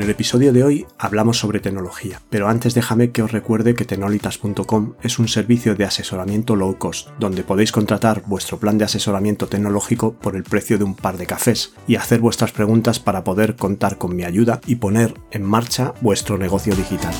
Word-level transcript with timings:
En 0.00 0.04
el 0.04 0.12
episodio 0.12 0.54
de 0.54 0.64
hoy 0.64 0.86
hablamos 0.96 1.38
sobre 1.38 1.60
tecnología, 1.60 2.22
pero 2.30 2.48
antes 2.48 2.72
déjame 2.72 3.10
que 3.10 3.20
os 3.20 3.32
recuerde 3.32 3.74
que 3.74 3.84
tenolitas.com 3.84 4.94
es 5.02 5.18
un 5.18 5.28
servicio 5.28 5.74
de 5.74 5.84
asesoramiento 5.84 6.56
low 6.56 6.78
cost, 6.78 7.10
donde 7.18 7.42
podéis 7.42 7.70
contratar 7.70 8.22
vuestro 8.24 8.58
plan 8.58 8.78
de 8.78 8.86
asesoramiento 8.86 9.46
tecnológico 9.46 10.14
por 10.14 10.36
el 10.36 10.42
precio 10.42 10.78
de 10.78 10.84
un 10.84 10.94
par 10.94 11.18
de 11.18 11.26
cafés 11.26 11.74
y 11.86 11.96
hacer 11.96 12.20
vuestras 12.20 12.50
preguntas 12.50 12.98
para 12.98 13.24
poder 13.24 13.56
contar 13.56 13.98
con 13.98 14.16
mi 14.16 14.24
ayuda 14.24 14.62
y 14.66 14.76
poner 14.76 15.12
en 15.32 15.42
marcha 15.42 15.92
vuestro 16.00 16.38
negocio 16.38 16.74
digital. 16.74 17.12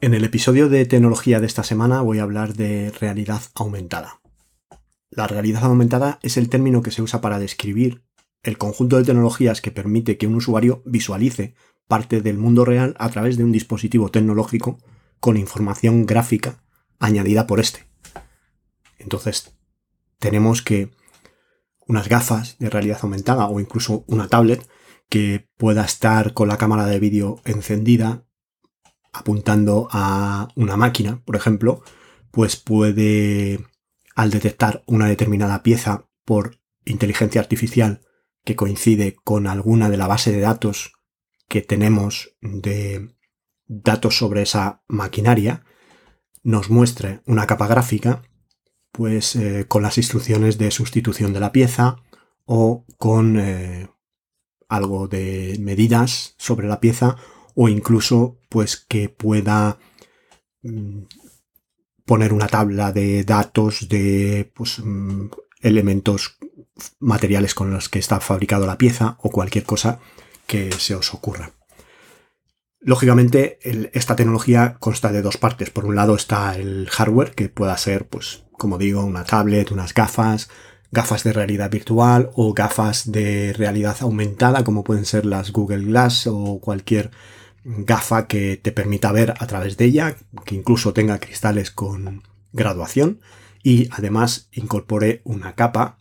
En 0.00 0.14
el 0.14 0.24
episodio 0.24 0.68
de 0.68 0.84
tecnología 0.84 1.38
de 1.38 1.46
esta 1.46 1.62
semana 1.62 2.00
voy 2.00 2.18
a 2.18 2.24
hablar 2.24 2.54
de 2.54 2.90
realidad 2.98 3.40
aumentada. 3.54 4.20
La 5.12 5.28
realidad 5.28 5.64
aumentada 5.64 6.18
es 6.22 6.36
el 6.36 6.48
término 6.48 6.82
que 6.82 6.90
se 6.90 7.02
usa 7.02 7.20
para 7.20 7.38
describir 7.38 8.02
el 8.42 8.58
conjunto 8.58 8.96
de 8.96 9.04
tecnologías 9.04 9.60
que 9.60 9.70
permite 9.70 10.16
que 10.16 10.26
un 10.26 10.34
usuario 10.34 10.82
visualice 10.84 11.54
parte 11.86 12.20
del 12.20 12.38
mundo 12.38 12.64
real 12.64 12.94
a 12.98 13.10
través 13.10 13.36
de 13.36 13.44
un 13.44 13.52
dispositivo 13.52 14.10
tecnológico 14.10 14.78
con 15.18 15.36
información 15.36 16.06
gráfica 16.06 16.62
añadida 16.98 17.46
por 17.46 17.60
este. 17.60 17.86
Entonces, 18.98 19.56
tenemos 20.18 20.62
que 20.62 20.90
unas 21.86 22.08
gafas 22.08 22.56
de 22.58 22.70
realidad 22.70 23.00
aumentada 23.02 23.48
o 23.48 23.60
incluso 23.60 24.04
una 24.06 24.28
tablet 24.28 24.66
que 25.08 25.48
pueda 25.56 25.84
estar 25.84 26.32
con 26.32 26.48
la 26.48 26.56
cámara 26.56 26.86
de 26.86 27.00
vídeo 27.00 27.40
encendida 27.44 28.24
apuntando 29.12 29.88
a 29.90 30.48
una 30.54 30.76
máquina, 30.76 31.20
por 31.24 31.34
ejemplo, 31.34 31.82
pues 32.30 32.56
puede, 32.56 33.66
al 34.14 34.30
detectar 34.30 34.84
una 34.86 35.08
determinada 35.08 35.64
pieza 35.64 36.06
por 36.24 36.60
inteligencia 36.84 37.40
artificial, 37.40 38.02
que 38.44 38.56
coincide 38.56 39.14
con 39.24 39.46
alguna 39.46 39.90
de 39.90 39.96
la 39.96 40.06
base 40.06 40.32
de 40.32 40.40
datos 40.40 40.92
que 41.48 41.62
tenemos 41.62 42.36
de 42.40 43.14
datos 43.66 44.16
sobre 44.16 44.42
esa 44.42 44.82
maquinaria, 44.88 45.64
nos 46.42 46.70
muestre 46.70 47.20
una 47.26 47.46
capa 47.46 47.66
gráfica, 47.66 48.22
pues 48.92 49.36
eh, 49.36 49.66
con 49.68 49.82
las 49.82 49.98
instrucciones 49.98 50.58
de 50.58 50.70
sustitución 50.70 51.32
de 51.32 51.40
la 51.40 51.52
pieza 51.52 51.96
o 52.44 52.84
con 52.98 53.38
eh, 53.38 53.88
algo 54.68 55.06
de 55.08 55.56
medidas 55.60 56.34
sobre 56.38 56.66
la 56.66 56.80
pieza 56.80 57.16
o 57.54 57.68
incluso 57.68 58.38
pues 58.48 58.76
que 58.76 59.08
pueda 59.08 59.78
mm, 60.62 61.02
poner 62.04 62.32
una 62.32 62.48
tabla 62.48 62.90
de 62.92 63.22
datos 63.24 63.88
de 63.88 64.50
pues, 64.54 64.80
mm, 64.80 65.26
elementos 65.60 66.38
materiales 66.98 67.54
con 67.54 67.70
los 67.70 67.88
que 67.88 67.98
está 67.98 68.20
fabricado 68.20 68.66
la 68.66 68.78
pieza 68.78 69.16
o 69.20 69.30
cualquier 69.30 69.64
cosa 69.64 70.00
que 70.46 70.72
se 70.72 70.94
os 70.94 71.14
ocurra. 71.14 71.52
Lógicamente, 72.80 73.58
esta 73.92 74.16
tecnología 74.16 74.76
consta 74.80 75.12
de 75.12 75.20
dos 75.22 75.36
partes. 75.36 75.70
Por 75.70 75.84
un 75.84 75.96
lado 75.96 76.16
está 76.16 76.56
el 76.56 76.88
hardware, 76.90 77.34
que 77.34 77.50
pueda 77.50 77.76
ser, 77.76 78.08
pues, 78.08 78.44
como 78.52 78.78
digo, 78.78 79.04
una 79.04 79.24
tablet, 79.24 79.70
unas 79.70 79.92
gafas, 79.92 80.48
gafas 80.90 81.22
de 81.22 81.32
realidad 81.32 81.70
virtual 81.70 82.30
o 82.34 82.54
gafas 82.54 83.12
de 83.12 83.52
realidad 83.52 83.98
aumentada, 84.00 84.64
como 84.64 84.82
pueden 84.82 85.04
ser 85.04 85.26
las 85.26 85.52
Google 85.52 85.84
Glass 85.84 86.26
o 86.26 86.58
cualquier 86.60 87.10
gafa 87.64 88.26
que 88.26 88.56
te 88.56 88.72
permita 88.72 89.12
ver 89.12 89.34
a 89.38 89.46
través 89.46 89.76
de 89.76 89.84
ella, 89.84 90.16
que 90.44 90.54
incluso 90.54 90.94
tenga 90.94 91.20
cristales 91.20 91.70
con 91.70 92.22
graduación 92.52 93.20
y 93.62 93.88
además 93.92 94.48
incorpore 94.52 95.20
una 95.24 95.54
capa 95.54 95.99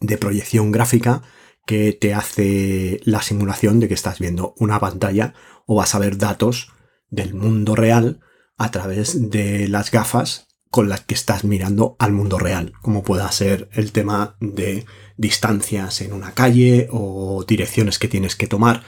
de 0.00 0.18
proyección 0.18 0.72
gráfica 0.72 1.22
que 1.66 1.92
te 1.92 2.14
hace 2.14 3.00
la 3.04 3.22
simulación 3.22 3.80
de 3.80 3.88
que 3.88 3.94
estás 3.94 4.18
viendo 4.18 4.54
una 4.58 4.78
pantalla 4.78 5.34
o 5.66 5.74
vas 5.74 5.94
a 5.94 5.98
ver 5.98 6.16
datos 6.16 6.72
del 7.10 7.34
mundo 7.34 7.74
real 7.74 8.20
a 8.56 8.70
través 8.70 9.30
de 9.30 9.68
las 9.68 9.90
gafas 9.90 10.46
con 10.70 10.88
las 10.88 11.00
que 11.00 11.14
estás 11.14 11.44
mirando 11.44 11.96
al 11.98 12.12
mundo 12.12 12.38
real, 12.38 12.72
como 12.82 13.02
pueda 13.02 13.30
ser 13.32 13.68
el 13.72 13.92
tema 13.92 14.36
de 14.40 14.84
distancias 15.16 16.00
en 16.00 16.12
una 16.12 16.32
calle 16.32 16.88
o 16.90 17.44
direcciones 17.46 17.98
que 17.98 18.08
tienes 18.08 18.36
que 18.36 18.46
tomar. 18.46 18.82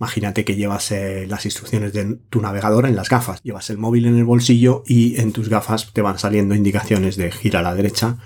Imagínate 0.00 0.44
que 0.44 0.56
llevas 0.56 0.90
eh, 0.92 1.26
las 1.28 1.44
instrucciones 1.44 1.92
de 1.92 2.18
tu 2.30 2.40
navegador 2.40 2.86
en 2.86 2.96
las 2.96 3.08
gafas, 3.08 3.42
llevas 3.42 3.68
el 3.70 3.78
móvil 3.78 4.06
en 4.06 4.16
el 4.16 4.24
bolsillo 4.24 4.82
y 4.86 5.20
en 5.20 5.32
tus 5.32 5.48
gafas 5.48 5.92
te 5.92 6.02
van 6.02 6.18
saliendo 6.18 6.54
indicaciones 6.54 7.16
de 7.16 7.30
gira 7.30 7.60
a 7.60 7.62
la 7.62 7.74
derecha, 7.74 8.18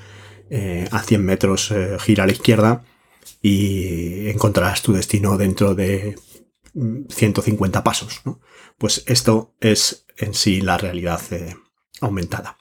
eh, 0.54 0.86
a 0.90 1.02
100 1.02 1.24
metros 1.24 1.70
eh, 1.70 1.96
gira 1.98 2.24
a 2.24 2.26
la 2.26 2.34
izquierda 2.34 2.84
y 3.40 4.28
encontrarás 4.28 4.82
tu 4.82 4.92
destino 4.92 5.38
dentro 5.38 5.74
de 5.74 6.18
150 6.74 7.80
mm, 7.80 7.82
pasos. 7.82 8.20
Pues 8.76 9.02
esto 9.06 9.54
es 9.60 10.04
en 10.18 10.34
sí 10.34 10.60
la 10.60 10.76
realidad 10.76 11.22
eh, 11.30 11.56
aumentada. 12.02 12.58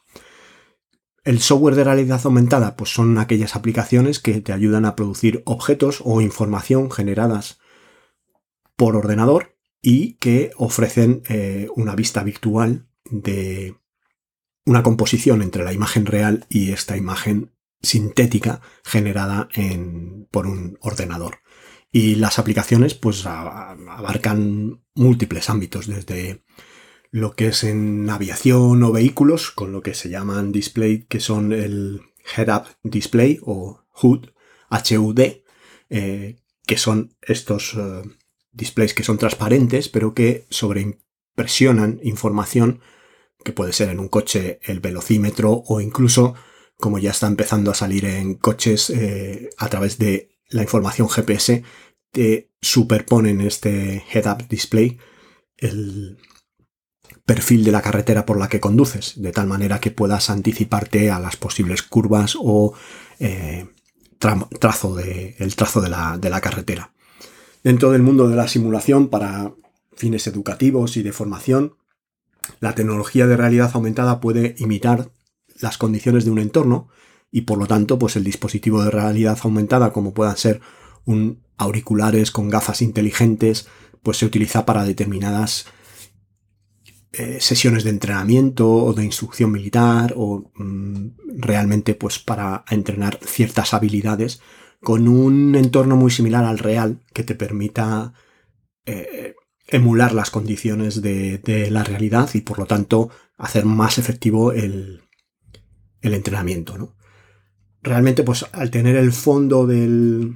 El 1.26 1.42
software 1.42 1.76
de 1.76 1.84
realidad 1.84 2.22
aumentada 2.24 2.78
pues 2.78 2.92
son 2.92 3.18
aquellas 3.18 3.58
aplicaciones 3.58 4.20
que 4.20 4.40
te 4.40 4.54
ayudan 4.54 4.86
a 4.86 4.96
producir 4.96 5.44
objetos 5.44 6.02
o 6.06 6.22
información 6.22 6.92
generadas 6.92 7.60
por 8.78 8.96
ordenador 8.96 9.58
y 9.82 10.14
que 10.14 10.52
ofrecen 10.56 11.24
una 11.76 11.96
vista 11.96 12.24
virtual 12.24 12.88
de 13.04 13.76
una 14.66 14.82
composición 14.82 15.42
entre 15.42 15.66
la 15.66 15.74
imagen 15.74 16.06
real 16.06 16.46
y 16.50 16.72
esta 16.72 16.96
imagen 16.96 17.52
sintética 17.82 18.62
generada 18.84 19.48
por 20.32 20.48
un 20.48 20.78
ordenador. 20.82 21.40
Y 21.92 22.16
las 22.16 22.40
aplicaciones 22.40 22.94
pues 22.94 23.26
abarcan 23.26 24.82
múltiples 24.96 25.50
ámbitos, 25.50 25.88
desde 25.88 26.44
lo 27.12 27.34
que 27.36 27.48
es 27.48 27.64
en 27.66 28.10
aviación 28.10 28.82
o 28.84 28.92
vehículos, 28.92 29.52
con 29.52 29.74
lo 29.74 29.82
que 29.82 29.94
se 29.94 30.10
llaman 30.10 30.54
display, 30.54 31.06
que 31.08 31.20
son 31.20 31.52
el 31.52 32.02
head-up 32.36 32.64
display 32.84 33.40
o 33.42 33.84
HUD, 34.02 34.28
HUD, 34.70 35.20
eh, 35.90 36.38
que 36.66 36.78
son 36.78 37.16
estos 37.22 37.74
eh, 37.78 38.04
displays 38.54 38.94
que 38.94 39.04
son 39.04 39.18
transparentes, 39.18 39.90
pero 39.90 40.14
que 40.14 40.46
sobreimpresionan 40.50 42.00
información 42.04 42.80
que 43.44 43.52
puede 43.52 43.74
ser 43.74 43.90
en 43.90 44.00
un 44.00 44.08
coche 44.08 44.60
el 44.64 44.80
velocímetro 44.80 45.64
o 45.66 45.82
incluso 45.82 46.36
como 46.82 47.00
ya 47.00 47.12
está 47.12 47.28
empezando 47.28 47.72
a 47.72 47.76
salir 47.76 48.04
en 48.04 48.36
coches 48.36 48.90
eh, 48.90 49.50
a 49.58 49.70
través 49.70 49.98
de 49.98 50.32
la 50.50 50.64
información 50.64 51.08
GPS, 51.08 51.64
te 52.12 52.52
superponen 52.60 53.40
este 53.40 54.04
head-up 54.12 54.50
display 54.50 54.98
el 55.58 56.18
perfil 57.26 57.64
de 57.64 57.72
la 57.72 57.82
carretera 57.82 58.26
por 58.26 58.38
la 58.38 58.50
que 58.50 58.60
conduces, 58.60 59.14
de 59.22 59.32
tal 59.32 59.48
manera 59.48 59.80
que 59.80 59.92
puedas 59.92 60.30
anticiparte 60.30 61.12
a 61.12 61.20
las 61.20 61.38
posibles 61.38 61.84
curvas 61.84 62.36
o 62.38 62.74
eh, 63.20 63.68
trazo 64.60 64.96
de, 64.96 65.36
el 65.40 65.56
trazo 65.56 65.88
la, 65.88 66.18
de 66.18 66.30
la 66.30 66.42
carretera. 66.42 66.92
Dentro 67.64 67.92
del 67.92 68.02
mundo 68.02 68.28
de 68.28 68.36
la 68.36 68.48
simulación 68.48 69.08
para 69.08 69.54
fines 69.96 70.28
educativos 70.28 70.98
y 70.98 71.04
de 71.04 71.14
formación, 71.14 71.76
la 72.60 72.76
tecnología 72.76 73.28
de 73.28 73.38
realidad 73.38 73.72
aumentada 73.74 74.20
puede 74.20 74.56
imitar 74.58 75.12
las 75.62 75.78
condiciones 75.78 76.26
de 76.26 76.32
un 76.32 76.40
entorno 76.40 76.90
y 77.32 77.42
por 77.42 77.58
lo 77.58 77.66
tanto 77.66 77.98
pues 77.98 78.16
el 78.16 78.24
dispositivo 78.24 78.84
de 78.84 78.92
realidad 78.92 79.38
aumentada 79.44 79.94
como 79.94 80.14
puedan 80.14 80.38
ser 80.38 80.62
un 81.06 81.44
auriculares 81.58 82.32
con 82.32 82.50
gafas 82.50 82.82
inteligentes 82.82 83.68
pues 84.04 84.18
se 84.18 84.26
utiliza 84.26 84.66
para 84.66 84.84
determinadas 84.84 85.66
eh, 87.14 87.38
sesiones 87.40 87.84
de 87.84 87.92
entrenamiento 87.92 88.70
o 88.70 88.94
de 88.94 89.06
instrucción 89.06 89.52
militar 89.52 90.14
o 90.16 90.52
mm, 90.56 91.10
realmente 91.38 91.96
pues 91.96 92.20
para 92.20 92.66
entrenar 92.70 93.20
ciertas 93.24 93.74
habilidades 93.74 94.42
con 94.82 95.08
un 95.08 95.56
entorno 95.56 95.96
muy 95.96 96.12
similar 96.12 96.44
al 96.44 96.58
real 96.58 97.02
que 97.14 97.24
te 97.24 97.36
permita 97.36 98.14
eh, 98.86 99.36
emular 99.68 100.14
las 100.14 100.32
condiciones 100.32 101.02
de, 101.02 101.38
de, 101.38 101.70
la 101.70 101.84
realidad 101.84 102.30
y 102.34 102.42
por 102.42 102.60
lo 102.60 102.66
tanto 102.66 103.10
hacer 103.38 103.66
más 103.66 103.98
efectivo 103.98 104.52
el, 104.52 105.02
el 106.02 106.14
entrenamiento, 106.14 106.78
¿no? 106.78 106.96
Realmente, 107.84 108.24
pues 108.24 108.46
al 108.52 108.70
tener 108.70 108.96
el 108.96 109.12
fondo 109.12 109.66
del, 109.66 110.36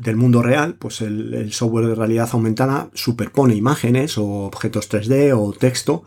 del 0.00 0.16
mundo 0.16 0.42
real, 0.42 0.76
pues 0.76 1.00
el, 1.00 1.52
software 1.52 1.86
de 1.86 1.94
realidad 1.94 2.28
aumentada 2.32 2.90
superpone 2.94 3.54
imágenes 3.54 4.18
o 4.18 4.26
objetos 4.44 4.90
3D 4.90 5.32
o 5.36 5.52
texto. 5.52 6.04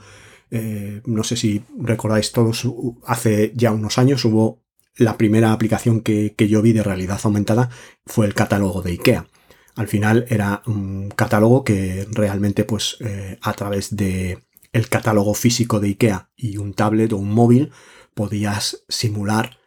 Eh, 0.51 1.01
no 1.05 1.23
sé 1.23 1.35
si 1.35 1.63
recordáis 1.79 2.31
todos, 2.31 2.67
hace 3.05 3.51
ya 3.55 3.71
unos 3.71 3.97
años 3.97 4.23
hubo 4.25 4.61
la 4.95 5.17
primera 5.17 5.51
aplicación 5.51 6.01
que, 6.01 6.35
yo 6.37 6.61
vi 6.61 6.73
de 6.73 6.83
realidad 6.83 7.19
aumentada 7.23 7.69
fue 8.05 8.25
el 8.25 8.33
catálogo 8.33 8.81
de 8.81 8.91
IKEA. 8.91 9.27
Al 9.75 9.87
final 9.87 10.25
era 10.29 10.61
un 10.67 11.09
catálogo 11.09 11.63
que 11.63 12.07
realmente 12.11 12.63
pues 12.63 12.97
eh, 12.99 13.39
a 13.41 13.53
través 13.53 13.95
de 13.95 14.37
el 14.71 14.89
catálogo 14.89 15.33
físico 15.33 15.79
de 15.79 15.87
IKEA 15.89 16.29
y 16.35 16.57
un 16.57 16.73
tablet 16.73 17.11
o 17.13 17.17
un 17.17 17.33
móvil 17.33 17.71
podías 18.13 18.83
simular 18.89 19.57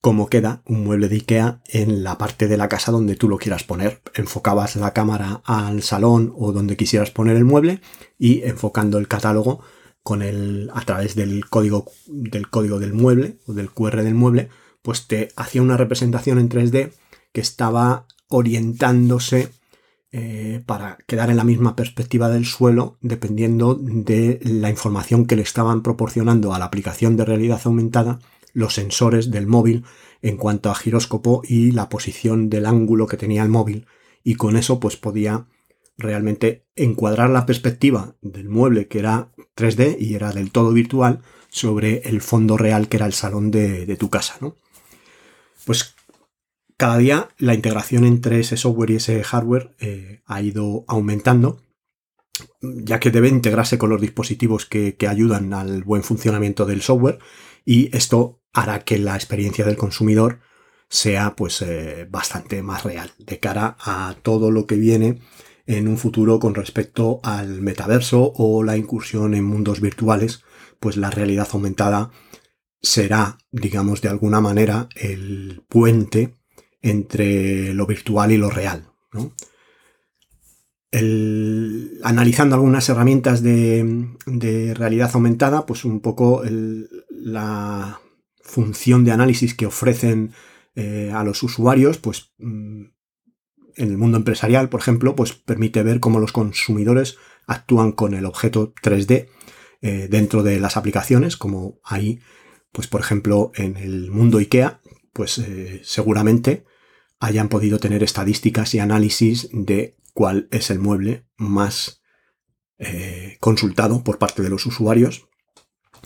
cómo 0.00 0.28
queda 0.28 0.62
un 0.66 0.84
mueble 0.84 1.08
de 1.08 1.16
IKEA 1.16 1.62
en 1.68 2.02
la 2.02 2.16
parte 2.16 2.48
de 2.48 2.56
la 2.56 2.68
casa 2.68 2.90
donde 2.90 3.16
tú 3.16 3.28
lo 3.28 3.38
quieras 3.38 3.64
poner. 3.64 4.00
Enfocabas 4.14 4.76
la 4.76 4.92
cámara 4.92 5.42
al 5.44 5.82
salón 5.82 6.32
o 6.36 6.52
donde 6.52 6.76
quisieras 6.76 7.10
poner 7.10 7.36
el 7.36 7.44
mueble 7.44 7.80
y 8.18 8.42
enfocando 8.42 8.98
el 8.98 9.08
catálogo 9.08 9.60
con 10.02 10.22
el 10.22 10.70
a 10.74 10.80
través 10.82 11.14
del 11.14 11.46
código 11.48 11.84
del 12.06 12.48
código 12.48 12.78
del 12.78 12.94
mueble 12.94 13.38
o 13.46 13.52
del 13.52 13.70
QR 13.70 14.02
del 14.02 14.14
mueble, 14.14 14.48
pues 14.82 15.06
te 15.06 15.28
hacía 15.36 15.60
una 15.60 15.76
representación 15.76 16.38
en 16.38 16.48
3D 16.48 16.92
que 17.32 17.40
estaba 17.40 18.06
orientándose 18.28 19.52
eh, 20.12 20.62
para 20.66 20.98
quedar 21.06 21.30
en 21.30 21.36
la 21.36 21.44
misma 21.44 21.76
perspectiva 21.76 22.28
del 22.28 22.44
suelo 22.44 22.98
dependiendo 23.00 23.74
de 23.74 24.40
la 24.42 24.70
información 24.70 25.26
que 25.26 25.36
le 25.36 25.42
estaban 25.42 25.82
proporcionando 25.82 26.52
a 26.52 26.58
la 26.58 26.64
aplicación 26.64 27.16
de 27.16 27.24
realidad 27.24 27.60
aumentada 27.64 28.18
los 28.52 28.74
sensores 28.74 29.30
del 29.30 29.46
móvil 29.46 29.84
en 30.22 30.36
cuanto 30.36 30.70
a 30.70 30.74
giróscopo 30.74 31.42
y 31.46 31.70
la 31.72 31.88
posición 31.88 32.50
del 32.50 32.66
ángulo 32.66 33.06
que 33.06 33.16
tenía 33.16 33.42
el 33.42 33.48
móvil 33.48 33.86
y 34.24 34.34
con 34.34 34.56
eso 34.56 34.80
pues 34.80 34.96
podía 34.96 35.46
realmente 35.96 36.64
encuadrar 36.76 37.30
la 37.30 37.46
perspectiva 37.46 38.16
del 38.20 38.48
mueble 38.48 38.88
que 38.88 38.98
era 38.98 39.28
3D 39.56 39.96
y 39.98 40.14
era 40.14 40.32
del 40.32 40.50
todo 40.50 40.72
virtual 40.72 41.20
sobre 41.48 42.08
el 42.08 42.20
fondo 42.20 42.56
real 42.56 42.88
que 42.88 42.96
era 42.96 43.06
el 43.06 43.12
salón 43.12 43.50
de, 43.50 43.96
tu 43.96 44.08
casa, 44.08 44.36
¿no? 44.40 44.56
Pues 45.66 45.94
cada 46.80 46.96
día 46.96 47.28
la 47.36 47.52
integración 47.52 48.06
entre 48.06 48.40
ese 48.40 48.56
software 48.56 48.92
y 48.92 48.96
ese 48.96 49.22
hardware 49.22 49.76
eh, 49.80 50.22
ha 50.24 50.40
ido 50.40 50.86
aumentando, 50.88 51.60
ya 52.62 52.98
que 52.98 53.10
debe 53.10 53.28
integrarse 53.28 53.76
con 53.76 53.90
los 53.90 54.00
dispositivos 54.00 54.64
que, 54.64 54.96
ayudan 55.06 55.52
al 55.52 55.84
buen 55.84 56.02
funcionamiento 56.02 56.64
del 56.64 56.80
software 56.80 57.18
y 57.66 57.94
esto 57.94 58.40
hará 58.54 58.80
que 58.80 58.96
la 58.96 59.14
experiencia 59.14 59.66
del 59.66 59.76
consumidor 59.76 60.40
sea 60.88 61.36
pues 61.36 61.60
eh, 61.60 62.08
bastante 62.10 62.62
más 62.62 62.82
real 62.82 63.12
de 63.18 63.38
cara 63.38 63.76
a 63.78 64.16
todo 64.22 64.50
lo 64.50 64.66
que 64.66 64.76
viene 64.76 65.20
en 65.66 65.86
un 65.86 65.98
futuro 65.98 66.38
con 66.38 66.54
respecto 66.54 67.20
al 67.22 67.60
metaverso 67.60 68.32
o 68.36 68.62
la 68.62 68.78
incursión 68.78 69.34
en 69.34 69.44
mundos 69.44 69.82
virtuales, 69.82 70.44
pues 70.78 70.96
la 70.96 71.10
realidad 71.10 71.46
aumentada 71.52 72.10
será, 72.80 73.36
digamos, 73.52 74.00
de 74.00 74.08
alguna 74.08 74.40
manera 74.40 74.88
el 74.96 75.62
puente 75.68 76.39
entre 76.82 77.74
lo 77.74 77.86
virtual 77.86 78.32
y 78.32 78.36
lo 78.36 78.50
real. 78.50 78.86
analizando 82.02 82.56
algunas 82.56 82.88
herramientas 82.88 83.42
de, 83.42 84.74
realidad 84.74 85.10
aumentada, 85.14 85.66
pues 85.66 85.84
un 85.84 86.00
poco 86.00 86.42
la 87.08 88.00
función 88.42 89.04
de 89.04 89.12
análisis 89.12 89.54
que 89.54 89.66
ofrecen 89.66 90.32
eh, 90.74 91.12
a 91.14 91.22
los 91.24 91.42
usuarios, 91.42 91.98
pues 91.98 92.32
mm, 92.38 92.84
en 93.76 93.90
el 93.90 93.98
mundo 93.98 94.16
empresarial, 94.16 94.68
por 94.68 94.80
ejemplo, 94.80 95.14
pues 95.14 95.32
permite 95.32 95.82
ver 95.82 96.00
cómo 96.00 96.18
los 96.18 96.32
consumidores 96.32 97.16
actúan 97.46 97.92
con 97.92 98.14
el 98.14 98.26
objeto 98.26 98.72
3D 98.82 99.28
eh, 99.82 100.08
dentro 100.10 100.42
de 100.42 100.60
las 100.60 100.76
aplicaciones, 100.76 101.36
como 101.36 101.80
ahí, 101.82 102.20
pues 102.72 102.86
por 102.86 103.00
ejemplo, 103.00 103.52
en 103.54 103.76
el 103.76 104.10
mundo 104.10 104.38
IKEA, 104.38 104.80
pues 105.12 105.38
eh, 105.38 105.80
seguramente 105.82 106.64
hayan 107.20 107.48
podido 107.48 107.78
tener 107.78 108.02
estadísticas 108.02 108.74
y 108.74 108.78
análisis 108.80 109.48
de 109.52 109.96
cuál 110.14 110.48
es 110.50 110.70
el 110.70 110.80
mueble 110.80 111.26
más 111.36 112.02
eh, 112.78 113.36
consultado 113.40 114.02
por 114.02 114.18
parte 114.18 114.42
de 114.42 114.48
los 114.48 114.64
usuarios, 114.64 115.28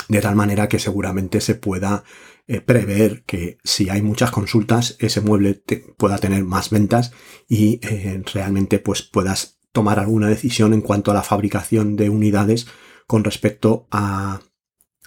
de 0.08 0.20
tal 0.20 0.34
manera 0.34 0.69
que 0.69 0.81
seguramente 0.81 1.40
se 1.40 1.55
pueda 1.55 2.02
eh, 2.49 2.61
prever 2.61 3.22
que 3.25 3.58
si 3.62 3.88
hay 3.88 4.02
muchas 4.02 4.32
consultas, 4.32 4.96
ese 4.99 5.20
mueble 5.20 5.62
pueda 5.96 6.19
tener 6.19 6.44
más 6.44 6.70
ventas 6.70 7.12
y 7.49 7.78
eh, 7.82 8.22
realmente 8.34 8.81
pues 8.81 9.02
puedas 9.02 9.61
tomar 9.70 10.00
alguna 10.00 10.28
decisión 10.28 10.75
en 10.75 10.81
cuanto 10.81 11.12
a 11.12 11.14
la 11.14 11.22
fabricación 11.22 11.94
de 11.94 12.11
unidades 12.11 12.66
con 13.06 13.22
respecto 13.22 13.87
a 13.90 14.40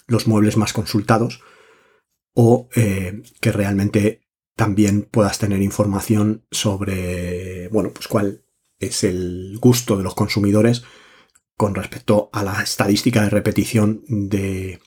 los 0.08 0.26
muebles 0.26 0.56
más 0.56 0.72
consultados 0.72 1.42
o 2.34 2.70
que 2.70 3.52
realmente 3.52 4.27
también 4.58 5.04
puedas 5.04 5.38
tener 5.38 5.62
información 5.62 6.44
sobre, 6.52 7.70
bueno, 7.70 7.92
pues 7.94 8.08
cuál 8.08 8.44
es 8.80 9.04
el 9.04 9.58
gusto 9.62 9.96
de 9.98 10.04
los 10.04 10.16
consumidores 10.16 10.84
con 11.56 11.76
respecto 11.76 12.30
a 12.34 12.44
la 12.44 12.62
estadística 12.62 13.22
de 13.22 13.30
repetición 13.30 14.04
de 14.08 14.80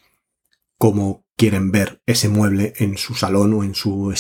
cómo 0.76 1.24
quieren 1.36 1.70
ver 1.70 2.02
ese 2.04 2.28
mueble 2.28 2.74
en 2.78 2.98
su 2.98 3.14
salón 3.14 3.54
o 3.54 3.62
en, 3.62 3.76
su 3.76 4.12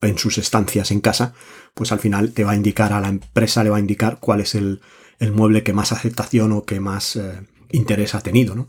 en 0.00 0.18
sus 0.18 0.38
estancias 0.38 0.90
en 0.90 1.00
casa, 1.00 1.34
pues 1.72 1.92
al 1.92 2.00
final 2.00 2.32
te 2.32 2.42
va 2.42 2.52
a 2.52 2.56
indicar 2.56 2.92
a 2.92 3.00
la 3.00 3.08
empresa, 3.08 3.62
le 3.62 3.70
va 3.70 3.76
a 3.76 3.80
indicar 3.80 4.18
cuál 4.18 4.40
es 4.40 4.56
el, 4.56 4.80
mueble 5.32 5.62
que 5.62 5.72
más 5.72 5.92
aceptación 5.92 6.50
o 6.50 6.64
que 6.64 6.80
más 6.80 7.14
eh, 7.14 7.46
interés 7.70 8.16
ha 8.16 8.22
tenido. 8.22 8.56
Mm, 8.56 8.66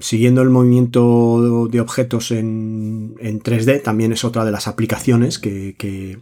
siguiendo 0.00 0.42
el 0.42 0.50
movimiento 0.50 1.68
de 1.70 1.80
objetos 1.80 2.30
en, 2.30 3.16
3D, 3.16 3.82
también 3.82 4.12
es 4.12 4.24
otra 4.24 4.44
de 4.44 4.52
las 4.52 4.68
aplicaciones 4.68 5.38
que, 5.38 6.18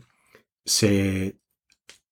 se 0.67 1.37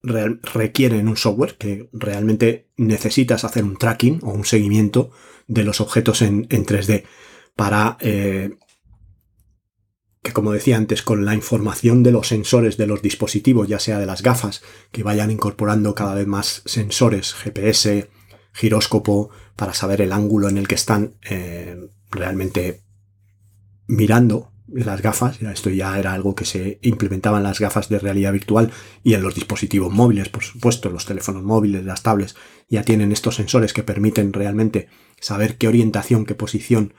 requieren 0.02 1.08
un 1.08 1.16
software 1.16 1.56
que 1.56 1.88
realmente 1.92 2.68
necesitas 2.76 3.44
hacer 3.44 3.64
un 3.64 3.76
tracking 3.76 4.18
o 4.22 4.32
un 4.32 4.44
seguimiento 4.44 5.10
de 5.46 5.64
los 5.64 5.80
objetos 5.80 6.22
en, 6.22 6.46
en 6.50 6.66
3D 6.66 7.04
para 7.54 7.96
eh, 8.00 8.50
que, 10.22 10.32
como 10.32 10.52
decía 10.52 10.76
antes, 10.76 11.02
con 11.02 11.24
la 11.24 11.34
información 11.34 12.02
de 12.02 12.12
los 12.12 12.28
sensores 12.28 12.76
de 12.76 12.86
los 12.86 13.02
dispositivos, 13.02 13.68
ya 13.68 13.78
sea 13.78 13.98
de 13.98 14.06
las 14.06 14.22
gafas, 14.22 14.62
que 14.92 15.02
vayan 15.02 15.30
incorporando 15.30 15.94
cada 15.94 16.14
vez 16.14 16.26
más 16.26 16.62
sensores, 16.64 17.34
GPS, 17.34 18.08
giróscopo, 18.52 19.30
para 19.56 19.74
saber 19.74 20.00
el 20.00 20.12
ángulo 20.12 20.48
en 20.48 20.58
el 20.58 20.68
que 20.68 20.74
están 20.74 21.14
eh, 21.22 21.88
realmente 22.10 22.82
mirando 23.86 24.52
las 24.68 25.02
gafas. 25.02 25.40
Esto 25.42 25.70
ya 25.70 25.98
era 25.98 26.12
algo 26.12 26.34
que 26.34 26.44
se 26.44 26.78
implementaba 26.82 27.38
en 27.38 27.44
las 27.44 27.60
gafas 27.60 27.88
de 27.88 27.98
realidad 27.98 28.32
virtual 28.32 28.70
y 29.02 29.14
en 29.14 29.22
los 29.22 29.34
dispositivos 29.34 29.92
móviles, 29.92 30.28
por 30.28 30.44
supuesto, 30.44 30.90
los 30.90 31.06
teléfonos 31.06 31.42
móviles, 31.42 31.84
las 31.84 32.02
tablets, 32.02 32.36
ya 32.68 32.82
tienen 32.82 33.12
estos 33.12 33.36
sensores 33.36 33.72
que 33.72 33.82
permiten 33.82 34.32
realmente 34.32 34.88
saber 35.20 35.58
qué 35.58 35.68
orientación, 35.68 36.24
qué 36.24 36.34
posición 36.34 36.94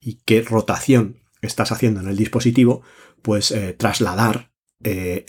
y 0.00 0.20
qué 0.24 0.42
rotación 0.42 1.22
estás 1.42 1.72
haciendo 1.72 2.00
en 2.00 2.08
el 2.08 2.16
dispositivo, 2.16 2.82
pues 3.20 3.50
eh, 3.50 3.74
trasladar 3.74 4.52
eh, 4.82 5.24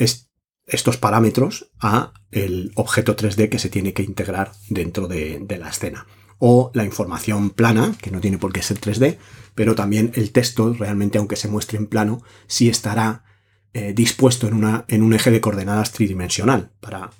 estos 0.65 0.97
parámetros 0.97 1.71
a 1.79 2.13
el 2.31 2.71
objeto 2.75 3.15
3D 3.15 3.49
que 3.49 3.59
se 3.59 3.69
tiene 3.69 3.93
que 3.93 4.03
integrar 4.03 4.51
dentro 4.69 5.07
de, 5.07 5.45
la 5.59 5.69
escena. 5.69 6.07
O 6.45 6.71
la 6.73 6.83
información 6.83 7.51
plana, 7.51 7.95
que 8.01 8.11
no 8.11 8.19
tiene 8.19 8.37
por 8.37 8.51
qué 8.51 8.61
ser 8.61 8.77
3D, 8.77 9.15
pero 9.55 9.75
también 9.75 10.11
el 10.15 10.33
texto, 10.33 10.73
realmente 10.73 11.17
aunque 11.17 11.37
se 11.37 11.47
muestre 11.47 11.77
en 11.77 11.87
plano, 11.87 12.21
sí 12.47 12.67
estará 12.67 13.23
eh, 13.71 13.93
dispuesto 13.93 14.49
en, 14.49 14.55
una, 14.55 14.83
en 14.89 15.03
un 15.03 15.13
eje 15.13 15.31
de 15.31 15.39
coordenadas 15.39 15.93
tridimensional 15.93 16.73
para 16.81 17.11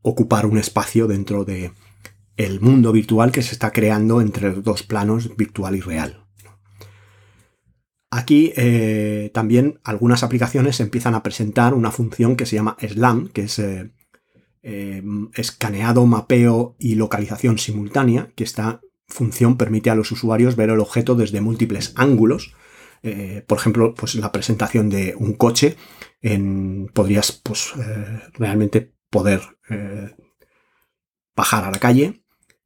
ocupar 0.00 0.46
un 0.46 0.58
espacio 0.58 1.06
dentro 1.06 1.44
de 1.44 1.70
el 2.36 2.60
mundo 2.60 2.90
virtual 2.90 3.30
que 3.30 3.42
se 3.42 3.52
está 3.52 3.70
creando 3.70 4.20
entre 4.20 4.50
dos 4.50 4.82
planos 4.82 5.36
virtual 5.36 5.76
y 5.76 5.80
real. 5.80 6.26
Aquí 8.10 8.52
eh, 8.56 9.30
también 9.32 9.78
algunas 9.84 10.24
aplicaciones 10.24 10.80
empiezan 10.80 11.14
a 11.14 11.22
presentar 11.22 11.72
una 11.72 11.92
función 11.92 12.34
que 12.34 12.46
se 12.46 12.56
llama 12.56 12.76
SLAM, 12.80 13.28
que 13.28 13.42
es 13.42 13.60
eh, 13.60 13.92
eh, 14.62 15.02
escaneado, 15.34 16.06
mapeo 16.06 16.76
y 16.78 16.94
localización 16.94 17.58
simultánea, 17.58 18.32
que 18.34 18.44
esta 18.44 18.80
función 19.06 19.56
permite 19.56 19.90
a 19.90 19.94
los 19.94 20.10
usuarios 20.12 20.56
ver 20.56 20.70
el 20.70 20.80
objeto 20.80 21.14
desde 21.14 21.40
múltiples 21.40 21.92
ángulos. 21.96 22.54
por 23.48 23.58
ejemplo, 23.58 23.94
pues 23.94 24.14
la 24.14 24.30
presentación 24.30 24.88
de 24.88 25.14
un 25.18 25.32
coche, 25.34 25.76
podrías 26.94 27.32
pues, 27.32 27.72
realmente 28.34 28.94
poder 29.10 29.40
bajar 31.34 31.64
a 31.64 31.70
la 31.72 31.78
calle, 31.78 32.22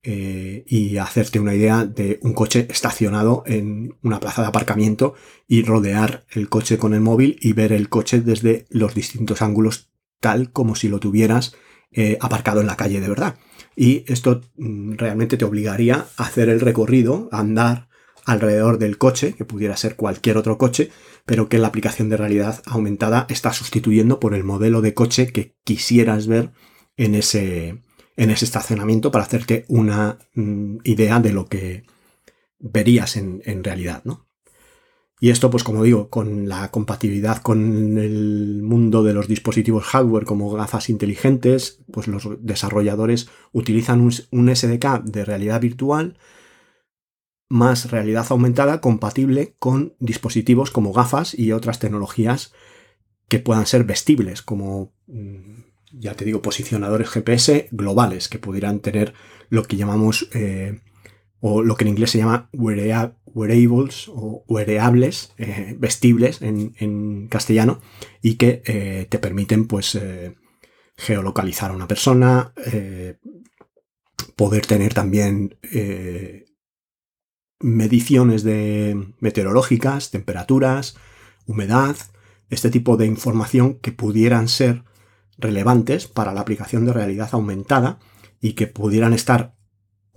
eh, 0.09 0.63
y 0.69 0.99
hacerte 0.99 1.41
una 1.41 1.53
idea 1.53 1.85
de 1.85 2.21
un 2.23 2.33
coche 2.33 2.69
estacionado 2.71 3.43
en 3.45 3.99
una 4.05 4.21
plaza 4.21 4.41
de 4.41 4.47
aparcamiento 4.47 5.15
y 5.49 5.65
rodear 5.65 6.25
el 6.31 6.49
coche 6.49 6.79
con 6.79 6.95
el 6.95 7.01
móvil 7.01 7.37
y 7.41 7.55
ver 7.55 7.73
el 7.73 7.89
coche 7.89 8.21
desde 8.21 8.67
los 8.71 8.95
distintos 8.95 9.43
ángulos 9.43 9.91
tal 10.21 10.53
como 10.53 10.77
si 10.77 10.89
lo 10.89 11.01
tuvieras 11.01 11.57
eh, 11.93 12.19
aparcado 12.21 12.61
en 12.61 12.67
la 12.67 12.77
calle 12.77 13.01
de 13.01 13.09
verdad. 13.09 13.37
Y 13.75 14.05
esto 14.07 14.43
mm, 14.57 14.95
realmente 14.95 15.37
te 15.37 15.45
obligaría 15.45 16.07
a 16.17 16.25
hacer 16.25 16.49
el 16.49 16.61
recorrido, 16.61 17.29
a 17.33 17.41
andar 17.41 17.89
alrededor 18.25 18.79
del 18.79 18.99
coche, 18.99 19.35
que 19.35 19.45
pudiera 19.45 19.77
ser 19.77 19.97
cualquier 19.97 20.37
otro 20.37 20.59
coche, 20.59 20.91
pero 21.25 21.49
que 21.49 21.59
la 21.59 21.69
aplicación 21.69 22.09
de 22.09 22.17
realidad 22.17 22.63
aumentada 22.67 23.27
está 23.29 23.53
sustituyendo 23.53 24.19
por 24.19 24.35
el 24.35 24.45
modelo 24.45 24.81
de 24.81 24.95
coche 24.95 25.29
que 25.29 25.55
quisieras 25.65 26.27
ver 26.27 26.51
en 26.97 27.15
ese, 27.15 27.83
en 28.17 28.31
ese 28.31 28.45
estacionamiento 28.45 29.11
para 29.11 29.25
hacerte 29.25 29.65
una 29.69 30.19
mm, 30.35 30.79
idea 30.85 31.21
de 31.21 31.33
lo 31.33 31.47
que 31.47 31.85
verías 32.59 33.17
en, 33.17 33.43
en 33.45 33.63
realidad, 33.63 34.03
¿no? 34.05 34.26
Y 35.19 35.31
esto, 35.31 35.51
pues 35.51 35.65
como 35.65 35.83
digo, 35.83 36.11
con 36.11 36.49
la 36.49 36.71
compatibilidad 36.71 37.39
con 37.39 37.97
el 37.97 38.63
mundo 38.63 39.03
de 39.03 39.15
los 39.15 39.29
dispositivos 39.29 39.85
hardware 39.85 40.25
como 40.25 40.51
gafas 40.51 40.91
inteligentes, 40.91 41.81
pues 41.91 42.07
los 42.07 42.29
desarrolladores 42.41 43.29
utilizan 43.53 44.01
un, 44.03 44.57
SDK 44.57 45.03
de 45.05 45.25
realidad 45.25 45.61
virtual 45.61 46.19
más 47.49 47.91
realidad 47.93 48.27
aumentada 48.31 48.81
compatible 48.81 49.55
con 49.59 49.95
dispositivos 50.01 50.71
como 50.71 50.93
gafas 50.93 51.39
y 51.39 51.53
otras 51.53 51.79
tecnologías 51.79 52.53
que 53.29 53.39
puedan 53.39 53.67
ser 53.67 53.85
vestibles, 53.85 54.43
como, 54.43 54.93
mm, 55.07 55.61
ya 55.93 56.15
te 56.15 56.25
digo, 56.25 56.43
posicionadores 56.43 57.09
GPS 57.09 57.69
globales, 57.71 58.29
que 58.29 58.41
pudieran 58.41 58.81
tener 58.81 59.15
lo 59.49 59.63
que 59.63 59.77
llamamos 59.77 60.29
eh, 60.35 60.81
o 61.41 61.63
lo 61.63 61.77
que 61.77 61.85
en 61.85 61.91
inglés 61.91 62.11
se 62.11 62.19
llama 62.19 62.51
wearables 63.37 64.09
o 64.09 64.45
wearables, 64.49 65.35
eh, 65.37 65.77
vestibles 65.79 66.41
en, 66.41 67.29
castellano, 67.29 67.81
y 68.23 68.37
que 68.37 68.63
eh, 68.65 69.07
te 69.11 69.19
permiten 69.19 69.67
pues 69.67 69.95
eh, 69.95 70.35
geolocalizar 70.97 71.71
a 71.71 71.75
una 71.75 71.87
persona, 71.87 72.55
poder 74.35 74.67
tener 74.67 74.95
también 74.95 75.59
mediciones 77.61 78.43
de 78.43 79.13
meteorológicas, 79.21 80.11
temperaturas, 80.11 80.97
humedad, 81.47 81.97
este 82.49 82.71
tipo 82.71 82.97
de 82.97 83.07
información 83.07 83.75
que 83.81 83.93
pudieran 83.93 84.49
ser 84.49 84.85
relevantes 85.37 86.07
para 86.07 86.33
la 86.33 86.41
aplicación 86.41 86.87
de 86.87 86.95
realidad 86.95 87.29
aumentada 87.33 87.99
y 88.41 88.55
que 88.55 88.67
pudieran 88.67 89.13
estar 89.13 89.56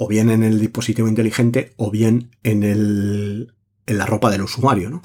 o 0.01 0.07
bien 0.07 0.29
en 0.29 0.43
el 0.43 0.61
dispositivo 0.61 1.09
inteligente 1.09 1.73
o 1.75 1.91
bien 1.91 2.31
en, 2.43 2.63
el, 2.63 3.53
en 3.85 3.97
la 3.97 4.05
ropa 4.05 4.31
del 4.31 4.43
usuario. 4.43 4.89
¿no? 4.89 5.01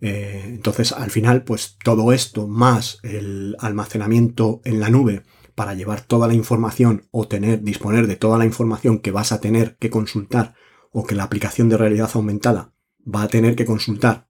Eh, 0.00 0.44
entonces, 0.46 0.92
al 0.92 1.10
final, 1.10 1.42
pues 1.42 1.76
todo 1.82 2.12
esto 2.12 2.46
más 2.46 3.00
el 3.02 3.56
almacenamiento 3.58 4.60
en 4.64 4.78
la 4.78 4.90
nube 4.90 5.24
para 5.56 5.74
llevar 5.74 6.02
toda 6.02 6.28
la 6.28 6.34
información 6.34 7.08
o 7.10 7.26
tener, 7.26 7.62
disponer 7.62 8.06
de 8.06 8.14
toda 8.14 8.38
la 8.38 8.44
información 8.44 9.00
que 9.00 9.10
vas 9.10 9.32
a 9.32 9.40
tener 9.40 9.76
que 9.78 9.90
consultar 9.90 10.54
o 10.92 11.04
que 11.04 11.16
la 11.16 11.24
aplicación 11.24 11.68
de 11.68 11.78
realidad 11.78 12.10
aumentada 12.14 12.72
va 13.02 13.22
a 13.22 13.28
tener 13.28 13.56
que 13.56 13.64
consultar 13.64 14.28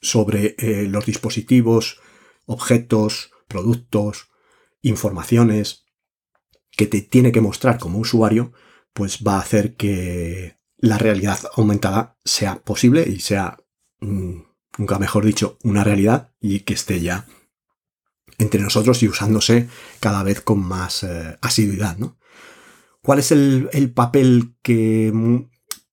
sobre 0.00 0.56
eh, 0.58 0.88
los 0.88 1.06
dispositivos, 1.06 2.00
objetos, 2.46 3.30
productos, 3.46 4.28
informaciones 4.80 5.84
que 6.72 6.88
te 6.88 7.00
tiene 7.00 7.30
que 7.30 7.40
mostrar 7.40 7.78
como 7.78 8.00
usuario, 8.00 8.52
pues 8.92 9.20
va 9.26 9.36
a 9.36 9.40
hacer 9.40 9.74
que 9.76 10.58
la 10.76 10.98
realidad 10.98 11.38
aumentada 11.56 12.18
sea 12.24 12.62
posible 12.62 13.06
y 13.08 13.20
sea, 13.20 13.56
mm, 14.00 14.40
nunca 14.78 14.98
mejor 14.98 15.24
dicho, 15.24 15.58
una 15.62 15.84
realidad 15.84 16.32
y 16.40 16.60
que 16.60 16.74
esté 16.74 17.00
ya 17.00 17.26
entre 18.38 18.60
nosotros 18.60 19.02
y 19.02 19.08
usándose 19.08 19.68
cada 20.00 20.22
vez 20.22 20.40
con 20.40 20.60
más 20.60 21.04
eh, 21.04 21.38
asiduidad. 21.40 21.96
¿no? 21.98 22.18
¿Cuál 23.00 23.20
es 23.20 23.30
el, 23.32 23.92
papel 23.94 24.54
que, 24.62 25.12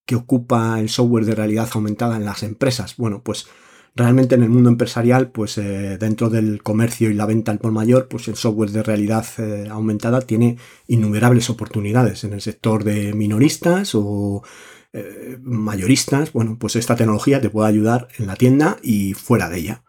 que 0.06 0.16
ocupa 0.16 0.80
el 0.80 0.90
software 0.90 1.26
de 1.26 1.36
realidad 1.36 1.70
aumentada 1.74 2.18
en 2.18 2.26
las 2.26 2.44
empresas? 2.44 2.96
Bueno, 2.98 3.24
pues 3.24 3.48
realmente 3.96 4.36
en 4.36 4.44
el 4.44 4.50
mundo 4.50 4.70
empresarial, 4.70 5.32
pues 5.32 5.58
eh, 5.58 5.98
dentro 5.98 6.30
del 6.30 6.62
comercio 6.64 7.10
y 7.10 7.14
la 7.14 7.26
venta 7.26 7.52
al 7.52 7.60
por 7.60 7.72
mayor, 7.72 8.08
pues 8.08 8.28
el 8.28 8.36
software 8.36 8.72
de 8.72 8.84
realidad 8.84 9.26
eh, 9.38 9.68
aumentada 9.70 10.22
tiene 10.22 10.58
innumerables 10.88 11.50
oportunidades 11.50 12.24
en 12.24 12.34
el 12.34 12.42
sector 12.42 12.84
de 12.84 13.14
minoristas 13.14 13.96
o 13.96 14.44
eh, 14.94 15.38
mayoristas. 15.42 16.34
Bueno, 16.34 16.58
pues 16.60 16.76
esta 16.76 16.96
tecnología 16.96 17.42
te 17.42 17.50
puede 17.50 17.70
ayudar 17.70 18.08
en 18.18 18.28
la 18.28 18.36
tienda 18.36 18.78
y 18.82 19.14
fuera 19.14 19.50
de 19.50 19.60
ella. 19.60 19.84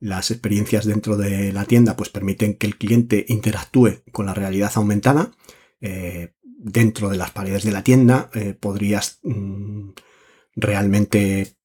Las 0.00 0.30
experiencias 0.30 0.84
dentro 0.84 1.16
de 1.16 1.52
la 1.52 1.64
tienda 1.64 1.96
pues 1.96 2.08
permiten 2.10 2.54
que 2.54 2.66
el 2.66 2.76
cliente 2.76 3.24
interactúe 3.28 4.02
con 4.12 4.26
la 4.26 4.34
realidad 4.34 4.70
aumentada. 4.76 5.32
dentro 6.60 7.08
de 7.08 7.16
las 7.16 7.30
paredes 7.30 7.62
de 7.64 7.70
la 7.70 7.82
tienda 7.84 8.30
podrías 8.60 9.20
mm, 9.22 9.90
realmente 10.56 11.56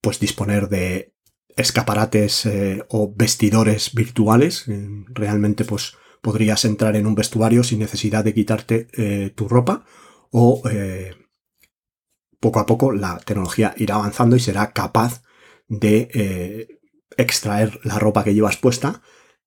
pues 0.00 0.18
disponer 0.18 0.68
de 0.68 1.11
escaparates 1.56 2.46
eh, 2.46 2.84
o 2.88 3.12
vestidores 3.14 3.94
virtuales. 3.94 4.68
Eh, 4.68 5.04
realmente 5.08 5.64
pues 5.64 5.94
podrías 6.20 6.64
entrar 6.64 6.96
en 6.96 7.06
un 7.06 7.14
vestuario 7.14 7.64
sin 7.64 7.80
necesidad 7.80 8.24
de 8.24 8.34
quitarte 8.34 8.88
eh, 8.92 9.30
tu 9.34 9.48
ropa 9.48 9.84
o 10.30 10.62
poco 12.40 12.58
a 12.58 12.66
poco 12.66 12.90
la 12.90 13.18
tecnología 13.18 13.74
irá 13.76 13.96
avanzando 13.96 14.34
y 14.34 14.40
será 14.40 14.72
capaz 14.72 15.22
de 15.68 16.80
extraer 17.18 17.78
la 17.84 17.98
ropa 17.98 18.24
que 18.24 18.32
llevas 18.32 18.56
puesta, 18.56 19.02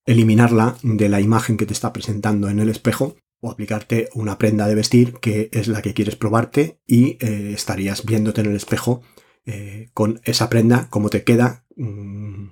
eliminarla 0.06 0.78
de 0.84 1.10
la 1.10 1.22
imagen 1.22 1.58
que 1.58 1.66
te 1.66 1.74
está 1.74 1.92
presentando 1.92 2.50
en 2.50 2.60
el 2.60 2.70
espejo 2.70 3.16
o 3.42 3.50
aplicarte 3.50 4.10
una 4.14 4.38
prenda 4.38 4.68
de 4.68 4.76
vestir 4.76 5.14
que 5.14 5.50
es 5.54 5.68
la 5.68 5.82
que 5.82 5.96
quieres 5.96 6.16
probarte 6.16 6.80
y 6.86 7.18
estarías 7.20 8.06
viéndote 8.06 8.42
en 8.42 8.52
el 8.52 8.56
espejo 8.56 9.02
con 9.96 10.22
esa 10.24 10.50
prenda, 10.50 10.88
cómo 10.92 11.10
te 11.10 11.24
queda, 11.24 11.65
Mm, 11.76 12.50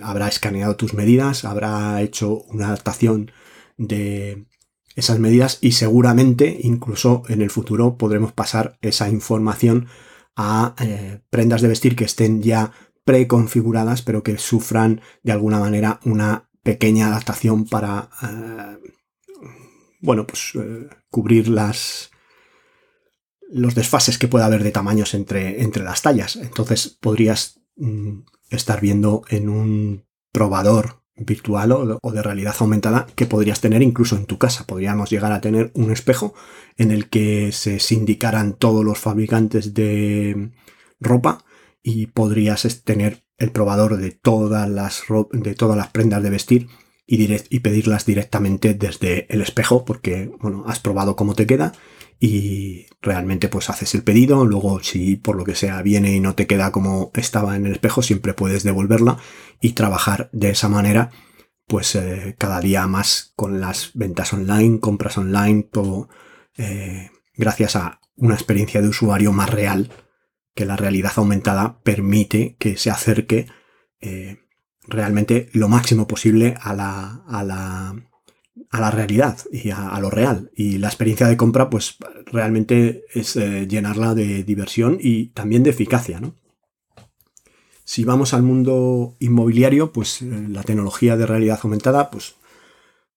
habrá 0.00 0.28
escaneado 0.28 0.76
tus 0.76 0.94
medidas, 0.94 1.44
habrá 1.44 2.00
hecho 2.02 2.42
una 2.48 2.68
adaptación 2.68 3.30
de 3.76 4.46
esas 4.94 5.18
medidas 5.18 5.58
y 5.60 5.72
seguramente 5.72 6.58
incluso 6.62 7.22
en 7.28 7.42
el 7.42 7.50
futuro 7.50 7.96
podremos 7.98 8.32
pasar 8.32 8.78
esa 8.80 9.08
información 9.10 9.88
a 10.34 10.74
eh, 10.80 11.20
prendas 11.30 11.60
de 11.62 11.68
vestir 11.68 11.96
que 11.96 12.04
estén 12.04 12.42
ya 12.42 12.72
preconfiguradas 13.04 14.02
pero 14.02 14.22
que 14.22 14.38
sufran 14.38 15.02
de 15.22 15.32
alguna 15.32 15.60
manera 15.60 16.00
una 16.04 16.48
pequeña 16.62 17.08
adaptación 17.08 17.66
para 17.66 18.08
eh, 18.22 18.92
bueno 20.00 20.26
pues 20.26 20.52
eh, 20.54 20.88
cubrir 21.10 21.48
las 21.48 22.10
los 23.48 23.74
desfases 23.74 24.18
que 24.18 24.28
pueda 24.28 24.46
haber 24.46 24.62
de 24.62 24.72
tamaños 24.72 25.14
entre, 25.14 25.62
entre 25.62 25.84
las 25.84 26.02
tallas. 26.02 26.36
Entonces 26.36 26.88
podrías 27.00 27.60
mm, 27.76 28.18
estar 28.50 28.80
viendo 28.80 29.22
en 29.28 29.48
un 29.48 30.04
probador 30.32 31.02
virtual 31.16 31.72
o, 31.72 32.12
de 32.12 32.22
realidad 32.22 32.54
aumentada 32.58 33.06
que 33.14 33.26
podrías 33.26 33.60
tener 33.60 33.82
incluso 33.82 34.16
en 34.16 34.26
tu 34.26 34.38
casa. 34.38 34.66
Podríamos 34.66 35.10
llegar 35.10 35.32
a 35.32 35.40
tener 35.40 35.70
un 35.74 35.90
espejo 35.90 36.34
en 36.76 36.90
el 36.90 37.08
que 37.08 37.52
se 37.52 37.80
sindicaran 37.80 38.52
todos 38.54 38.84
los 38.84 38.98
fabricantes 38.98 39.72
de 39.72 40.50
ropa 41.00 41.44
y 41.82 42.06
podrías 42.06 42.82
tener 42.84 43.24
el 43.38 43.50
probador 43.50 43.96
de 43.96 44.10
todas 44.10 44.68
las, 44.68 45.04
de 45.32 45.54
todas 45.54 45.76
las 45.76 45.88
prendas 45.88 46.22
de 46.22 46.30
vestir 46.30 46.68
y, 47.06 47.60
pedirlas 47.60 48.04
directamente 48.04 48.74
desde 48.74 49.32
el 49.32 49.40
espejo 49.40 49.84
porque 49.84 50.30
bueno, 50.40 50.64
has 50.66 50.80
probado 50.80 51.14
cómo 51.14 51.34
te 51.34 51.46
queda 51.46 51.72
y 52.18 52.86
realmente 53.00 53.48
pues 53.48 53.70
haces 53.70 53.94
el 53.94 54.02
pedido, 54.02 54.44
luego 54.44 54.82
si 54.82 55.16
por 55.16 55.36
lo 55.36 55.44
que 55.44 55.54
sea 55.54 55.82
viene 55.82 56.14
y 56.14 56.20
no 56.20 56.34
te 56.34 56.46
queda 56.46 56.72
como 56.72 57.10
estaba 57.14 57.56
en 57.56 57.66
el 57.66 57.72
espejo, 57.72 58.02
siempre 58.02 58.34
puedes 58.34 58.64
devolverla 58.64 59.18
y 59.60 59.72
trabajar 59.72 60.30
de 60.32 60.50
esa 60.50 60.68
manera 60.68 61.10
pues 61.66 61.94
eh, 61.94 62.34
cada 62.38 62.60
día 62.60 62.86
más 62.86 63.32
con 63.36 63.60
las 63.60 63.90
ventas 63.94 64.32
online, 64.32 64.80
compras 64.80 65.18
online, 65.18 65.64
todo 65.64 66.08
eh, 66.56 67.10
gracias 67.34 67.76
a 67.76 68.00
una 68.16 68.34
experiencia 68.34 68.80
de 68.80 68.88
usuario 68.88 69.32
más 69.32 69.50
real 69.50 69.90
que 70.54 70.64
la 70.64 70.76
realidad 70.76 71.12
aumentada 71.16 71.80
permite 71.82 72.56
que 72.58 72.76
se 72.78 72.90
acerque 72.90 73.46
eh, 74.00 74.38
realmente 74.86 75.48
lo 75.52 75.68
máximo 75.68 76.06
posible 76.06 76.54
a 76.60 76.74
la, 76.74 77.22
a 77.26 77.42
la 77.44 77.94
a 78.70 78.80
la 78.80 78.90
realidad 78.90 79.38
y 79.52 79.70
a, 79.70 79.98
lo 80.00 80.10
real. 80.10 80.50
Y 80.54 80.78
la 80.78 80.88
experiencia 80.88 81.26
de 81.26 81.36
compra, 81.36 81.70
pues 81.70 81.96
realmente 82.26 83.04
es 83.12 83.36
eh, 83.36 83.66
llenarla 83.68 84.14
de 84.14 84.44
diversión 84.44 84.98
y 85.00 85.28
también 85.28 85.62
de 85.62 85.70
eficacia, 85.70 86.20
¿no? 86.20 86.34
Si 87.84 88.04
vamos 88.04 88.34
al 88.34 88.42
mundo 88.42 89.16
inmobiliario, 89.20 89.92
pues 89.92 90.20
eh, 90.20 90.46
la 90.48 90.64
tecnología 90.64 91.16
de 91.16 91.26
realidad 91.26 91.60
aumentada, 91.62 92.10
pues, 92.10 92.34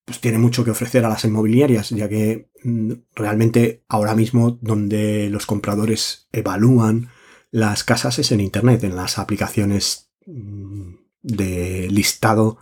pues 0.06 0.20
tiene 0.22 0.38
mucho 0.38 0.64
que 0.64 0.72
ofrecer 0.72 1.06
a 1.06 1.10
las 1.10 1.26
inmobiliarias, 1.26 1.90
ya 1.90 2.08
que 2.08 2.52
mm, 2.64 2.92
realmente 3.16 3.84
ahora 3.88 4.14
mismo 4.14 4.60
donde 4.62 5.30
los 5.30 5.46
compradores 5.48 6.28
evalúan 6.32 7.10
las 7.52 7.84
casas 7.84 8.20
es 8.20 8.32
en 8.32 8.42
Internet, 8.42 8.84
en 8.84 8.96
las 8.96 9.18
aplicaciones 9.18 10.12
mm, 10.28 10.99
de 11.22 11.88
listado 11.90 12.58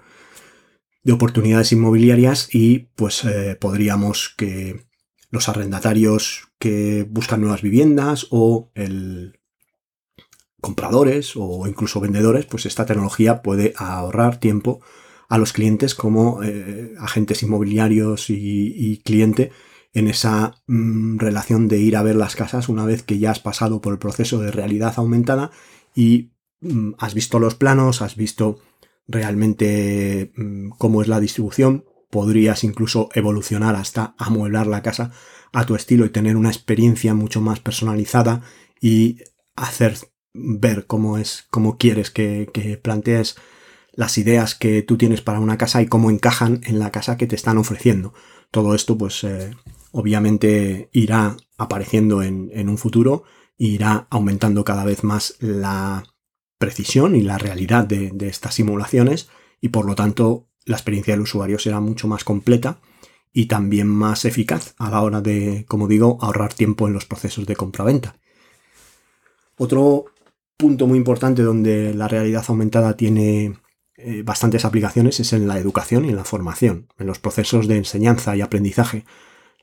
de 1.04 1.14
oportunidades 1.14 1.72
inmobiliarias 1.72 2.54
y 2.54 2.90
pues 2.96 3.24
eh, 3.24 3.58
podríamos 3.60 4.34
que 4.38 4.88
los 5.30 5.50
arrendatarios 5.50 6.50
que 6.60 7.08
buscan 7.10 7.42
nuevas 7.42 7.62
viviendas 7.62 8.28
o 8.30 8.72
el, 8.76 9.40
compradores 10.62 11.34
o 11.36 11.68
incluso 11.68 12.02
vendedores, 12.02 12.46
pues 12.46 12.66
esta 12.66 12.86
tecnología 12.86 13.42
puede 13.42 13.74
ahorrar 13.78 14.40
tiempo 14.40 14.82
a 15.30 15.38
los 15.38 15.54
clientes 15.54 15.96
como 15.96 16.44
eh, 16.44 16.94
agentes 17.00 17.44
inmobiliarios 17.44 18.30
y, 18.30 19.02
cliente 19.04 19.52
en 19.94 20.08
esa 20.08 20.62
mm, 20.68 21.18
relación 21.20 21.68
de 21.68 21.80
ir 21.80 21.96
a 21.96 22.04
ver 22.04 22.16
las 22.16 22.36
casas 22.36 22.70
una 22.70 22.86
vez 22.86 23.04
que 23.04 23.20
ya 23.20 23.32
has 23.32 23.40
pasado 23.40 23.82
por 23.82 23.94
el 23.94 24.00
proceso 24.00 24.40
de 24.40 24.52
realidad 24.52 24.94
aumentada 24.98 25.52
y 25.96 26.32
has 26.98 27.14
visto 27.14 27.40
los 27.40 27.56
planos, 27.56 28.02
has 28.02 28.16
visto 28.16 28.60
realmente 29.08 30.32
mm, 30.36 30.70
cómo 30.78 31.02
es 31.02 31.08
la 31.08 31.20
distribución, 31.20 31.86
podrías 32.10 32.64
incluso 32.64 33.10
evolucionar 33.14 33.76
hasta 33.76 34.16
amueblar 34.18 34.68
la 34.68 34.82
casa 34.82 35.12
a 35.54 35.66
tu 35.66 35.76
estilo 35.76 36.06
y 36.06 36.10
tener 36.10 36.36
una 36.36 36.50
experiencia 36.50 37.14
mucho 37.14 37.42
más 37.42 37.60
personalizada 37.60 38.42
y 38.82 39.18
hacer 39.56 39.98
ver 40.34 40.86
cómo 40.86 41.18
es, 41.18 41.48
cómo 41.50 41.78
quieres 41.78 42.12
que, 42.12 42.80
plantees 42.82 43.36
las 43.94 44.18
ideas 44.18 44.54
que 44.54 44.84
tú 44.84 44.98
tienes 44.98 45.22
para 45.22 45.40
una 45.40 45.58
casa 45.58 45.82
y 45.82 45.88
cómo 45.88 46.12
encajan 46.12 46.62
en 46.66 46.78
la 46.78 46.92
casa 46.92 47.18
que 47.18 47.26
te 47.26 47.36
están 47.36 47.58
ofreciendo. 47.58 48.14
Todo 48.52 48.76
esto, 48.76 48.98
pues, 48.98 49.24
eh, 49.24 49.56
obviamente 49.92 50.90
irá 50.94 51.36
apareciendo 51.58 52.22
en, 52.22 52.70
un 52.70 52.78
futuro 52.78 53.24
e 53.58 53.66
irá 53.66 54.06
aumentando 54.12 54.64
cada 54.64 54.86
vez 54.86 55.04
más 55.04 55.36
la 55.40 56.04
precisión 56.58 57.16
y 57.16 57.22
la 57.22 57.38
realidad 57.38 57.86
de, 57.86 58.12
estas 58.28 58.56
simulaciones 58.56 59.30
y 59.62 59.70
por 59.70 59.86
lo 59.86 59.96
tanto 59.96 60.48
la 60.66 60.76
experiencia 60.76 61.14
del 61.14 61.22
usuario 61.22 61.60
será 61.60 61.80
mucho 61.80 62.08
más 62.08 62.24
completa 62.24 62.80
y 63.32 63.46
también 63.46 63.88
más 63.88 64.26
eficaz 64.26 64.74
a 64.78 64.90
la 64.90 65.02
hora 65.02 65.22
de, 65.22 65.66
como 65.68 65.88
digo, 65.88 66.18
ahorrar 66.22 66.54
tiempo 66.54 66.88
en 66.88 66.94
los 66.94 67.06
procesos 67.06 67.46
de 67.46 67.56
compra-venta. 67.56 68.16
Otro 69.58 70.06
punto 70.58 70.88
muy 70.88 70.98
importante 70.98 71.44
donde 71.44 71.94
la 71.94 72.08
realidad 72.08 72.44
aumentada 72.48 72.98
tiene 72.98 73.56
eh, 73.96 74.22
bastantes 74.24 74.66
aplicaciones 74.66 75.20
es 75.20 75.34
en 75.34 75.48
la 75.48 75.58
educación 75.58 76.06
y 76.06 76.10
en 76.10 76.16
la 76.16 76.24
formación, 76.24 76.88
en 76.98 77.08
los 77.08 77.20
procesos 77.20 77.68
de 77.68 77.78
enseñanza 77.78 78.36
y 78.36 78.42
aprendizaje. 78.42 79.06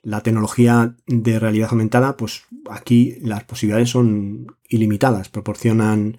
La 0.02 0.22
tecnología 0.22 0.96
de 1.06 1.38
realidad 1.38 1.68
aumentada, 1.70 2.16
pues 2.16 2.44
aquí 2.68 3.16
las 3.22 3.44
posibilidades 3.44 3.90
son 3.90 4.46
ilimitadas, 4.68 5.28
proporcionan 5.28 6.18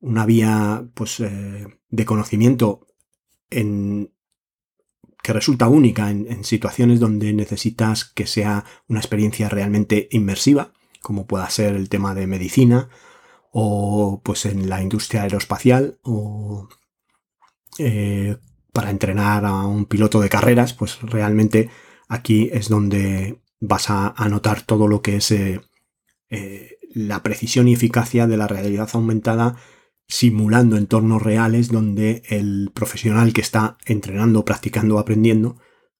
una 0.00 0.26
vía 0.26 0.84
pues, 0.94 1.20
eh, 1.20 1.66
de 1.88 2.04
conocimiento 2.04 2.86
en, 3.50 4.12
que 5.22 5.32
resulta 5.32 5.68
única 5.68 6.10
en, 6.10 6.44
situaciones 6.44 7.00
donde 7.00 7.32
necesitas 7.32 8.04
que 8.04 8.26
sea 8.26 8.64
una 8.88 9.00
experiencia 9.00 9.48
realmente 9.48 10.08
inmersiva, 10.10 10.72
como 11.02 11.26
pueda 11.26 11.48
ser 11.50 11.74
el 11.74 11.88
tema 11.88 12.14
de 12.14 12.26
medicina 12.26 12.88
o 13.52 14.20
pues 14.24 14.46
en 14.46 14.68
la 14.68 14.82
industria 14.82 15.22
aeroespacial 15.22 15.98
o 16.02 16.68
eh, 17.78 18.36
para 18.72 18.90
entrenar 18.90 19.44
a 19.44 19.66
un 19.66 19.86
piloto 19.86 20.20
de 20.20 20.28
carreras, 20.28 20.72
pues 20.72 21.00
realmente 21.02 21.68
aquí 22.08 22.48
es 22.52 22.68
donde 22.68 23.40
vas 23.58 23.90
a, 23.90 24.14
notar 24.30 24.62
todo 24.62 24.86
lo 24.88 25.02
que 25.02 25.16
es 25.16 25.30
eh, 25.32 25.60
la 26.94 27.22
precisión 27.22 27.68
y 27.68 27.74
eficacia 27.74 28.26
de 28.26 28.36
la 28.36 28.46
realidad 28.46 28.88
aumentada 28.92 29.56
simulando 30.10 30.76
entornos 30.76 31.22
reales 31.22 31.68
donde 31.68 32.22
el 32.28 32.72
profesional 32.74 33.32
que 33.32 33.40
está 33.40 33.78
entrenando, 33.86 34.44
practicando, 34.44 34.98
aprendiendo 34.98 35.56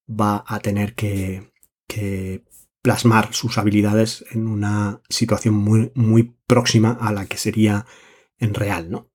va 0.08 0.44
a 0.46 0.58
tener 0.58 0.94
que, 0.94 1.48
plasmar 2.82 3.34
sus 3.34 3.58
habilidades 3.58 4.24
en 4.30 4.46
una 4.46 5.02
situación 5.08 5.54
muy, 5.54 5.92
muy 5.94 6.34
próxima 6.46 6.92
a 6.92 7.12
la 7.12 7.26
que 7.26 7.36
sería 7.36 7.84
en 8.38 8.54
real, 8.54 8.90
¿no? 8.90 9.10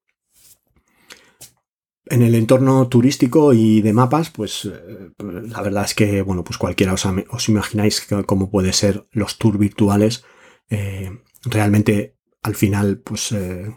En 2.06 2.22
el 2.22 2.36
entorno 2.36 2.88
turístico 2.88 3.54
y 3.54 3.82
de 3.82 3.92
mapas, 3.92 4.30
pues 4.30 4.66
eh, 4.66 5.12
la 5.18 5.62
verdad 5.64 5.86
es 5.86 5.96
que, 5.96 6.22
bueno, 6.22 6.44
pues 6.44 6.60
cualquiera 6.60 6.94
os, 6.94 7.50
imagináis 7.50 8.08
cómo 8.28 8.52
puede 8.52 8.72
ser 8.74 9.08
los 9.12 9.40
tours 9.40 9.58
virtuales. 9.58 10.24
Eh, 10.70 11.10
realmente, 11.44 12.18
al 12.44 12.54
final, 12.54 13.00
pues 13.00 13.32
eh, 13.32 13.74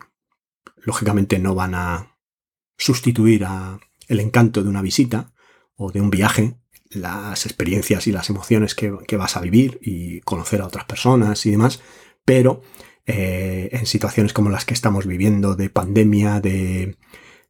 lógicamente 0.88 1.38
no 1.38 1.54
van 1.54 1.74
a 1.74 2.16
sustituir 2.78 3.44
a 3.44 3.78
el 4.08 4.20
encanto 4.20 4.62
de 4.62 4.70
una 4.70 4.80
visita 4.80 5.34
o 5.76 5.92
de 5.92 6.00
un 6.00 6.08
viaje, 6.08 6.56
las 6.88 7.44
experiencias 7.44 8.06
y 8.06 8.12
las 8.12 8.30
emociones 8.30 8.74
que, 8.74 9.16
vas 9.18 9.36
a 9.36 9.42
vivir 9.42 9.78
y 9.82 10.20
conocer 10.22 10.62
a 10.62 10.66
otras 10.66 10.86
personas 10.86 11.44
y 11.44 11.50
demás, 11.50 11.82
pero 12.24 12.62
eh, 13.04 13.68
en 13.72 13.84
situaciones 13.84 14.32
como 14.32 14.48
las 14.48 14.64
que 14.64 14.72
estamos 14.72 15.06
viviendo 15.06 15.56
de 15.56 15.68
pandemia, 15.68 16.40
de 16.40 16.96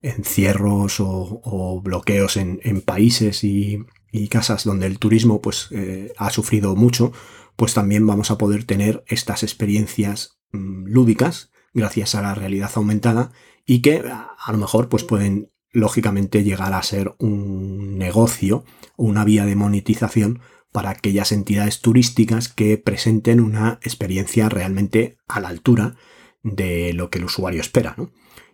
encierros 0.03 0.97
o, 0.99 1.81
bloqueos 1.81 2.37
en, 2.37 2.81
países 2.81 3.45
y, 3.45 3.87
casas 4.31 4.65
donde 4.65 4.87
el 4.87 4.99
turismo 4.99 5.41
pues, 5.41 5.69
eh, 5.71 6.13
ha 6.17 6.31
sufrido 6.31 6.75
mucho, 6.75 7.13
pues 7.55 7.73
también 7.73 8.05
vamos 8.05 8.33
a 8.33 8.39
poder 8.39 8.65
tener 8.65 9.05
estas 9.07 9.45
experiencias 9.45 10.41
mm, 10.51 10.87
lúdicas 10.89 11.53
gracias 11.75 12.15
a 12.15 12.23
la 12.23 12.35
realidad 12.35 12.71
aumentada 12.75 13.33
y 13.67 13.83
que 13.83 14.03
a 14.09 14.53
lo 14.53 14.59
mejor 14.59 14.89
pues 14.89 15.05
pueden 15.05 15.51
lógicamente 15.73 16.43
llegar 16.45 16.73
a 16.73 16.83
ser 16.83 17.15
un 17.19 17.99
negocio 17.99 18.65
o 18.97 19.05
una 19.05 19.25
vía 19.25 19.45
de 19.45 19.57
monetización 19.57 20.41
para 20.73 20.91
aquellas 20.91 21.33
entidades 21.33 21.81
turísticas 21.81 22.49
que 22.49 22.79
presenten 22.79 23.41
una 23.41 23.79
experiencia 23.83 24.49
realmente 24.49 25.19
a 25.27 25.41
la 25.41 25.49
altura 25.49 25.97
de 26.43 26.93
lo 26.93 27.11
que 27.11 27.19
el 27.19 27.25
usuario 27.25 27.61
espera. 27.61 27.97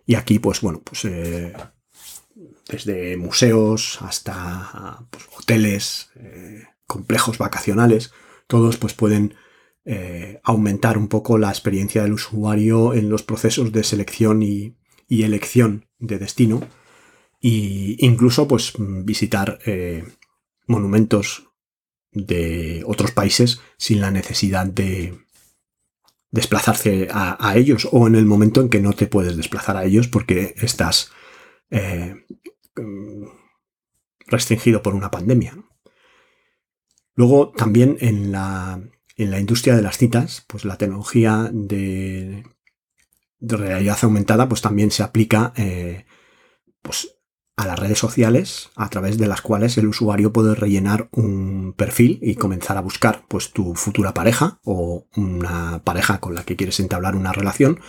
Y 0.05 0.15
aquí, 0.15 0.39
pues 0.39 0.61
bueno, 0.61 0.81
pues 0.83 1.05
eh, 1.05 1.53
desde 2.69 3.17
museos 3.17 3.99
hasta 4.01 5.05
pues, 5.09 5.25
hoteles, 5.37 6.09
eh, 6.15 6.63
complejos 6.87 7.37
vacacionales, 7.37 8.11
todos 8.47 8.77
pues 8.77 8.93
pueden 8.93 9.35
eh, 9.87 10.39
aumentar 10.43 10.97
un 10.97 11.07
poco 11.07 11.37
la 11.37 11.49
experiencia 11.49 12.01
del 12.01 12.13
usuario 12.13 12.95
en 12.95 13.07
los 13.07 13.21
procesos 13.21 13.71
de 13.71 13.83
selección 13.83 14.41
y, 14.41 14.75
elección 15.07 15.85
de 15.99 16.17
destino 16.17 16.61
e 17.39 17.95
incluso 17.99 18.47
pues 18.47 18.73
visitar 18.79 19.59
eh, 19.67 20.03
monumentos 20.65 21.51
de 22.11 22.83
otros 22.87 23.11
países 23.11 23.61
sin 23.77 24.01
la 24.01 24.09
necesidad 24.09 24.65
de 24.65 25.19
desplazarse 26.31 27.07
a, 27.11 27.53
ellos 27.55 27.87
o 27.91 28.07
en 28.07 28.15
el 28.15 28.25
momento 28.25 28.61
en 28.61 28.69
que 28.69 28.81
no 28.81 28.93
te 28.93 29.05
puedes 29.05 29.37
desplazar 29.37 29.77
a 29.77 29.85
ellos 29.85 30.07
porque 30.07 30.55
estás 30.57 31.11
eh, 31.69 32.25
restringido 34.25 34.81
por 34.81 34.95
una 34.95 35.11
pandemia. 35.11 35.55
Luego 37.13 37.51
también 37.51 37.97
en 38.01 38.31
la, 38.31 38.81
en 39.15 39.31
la 39.31 39.39
industria 39.39 39.75
de 39.75 39.81
las 39.81 39.97
citas, 39.97 40.43
pues 40.47 40.65
la 40.65 40.77
tecnología 40.77 41.49
de, 41.51 42.43
realidad 43.39 43.97
aumentada 44.01 44.49
pues 44.49 44.61
también 44.61 44.91
se 44.91 45.03
aplica 45.03 45.53
eh, 45.55 46.05
pues 46.81 47.15
a 47.57 47.67
las 47.67 47.79
redes 47.79 47.99
sociales 47.99 48.69
a 48.75 48.89
través 48.89 49.17
de 49.17 49.27
las 49.27 49.41
cuales 49.41 49.77
el 49.77 49.87
usuario 49.87 50.33
puede 50.33 50.55
rellenar 50.55 51.07
un 51.11 51.73
perfil 51.77 52.19
y 52.21 52.35
comenzar 52.35 52.77
a 52.77 52.81
buscar 52.81 53.23
pues 53.27 53.51
tu 53.51 53.75
futura 53.75 54.13
pareja 54.13 54.59
o 54.63 55.07
una 55.15 55.81
pareja 55.83 56.19
con 56.19 56.35
la 56.35 56.43
que 56.43 56.55
quieres 56.57 56.79
entablar 56.79 57.15
una 57.15 57.31
relación 57.31 57.79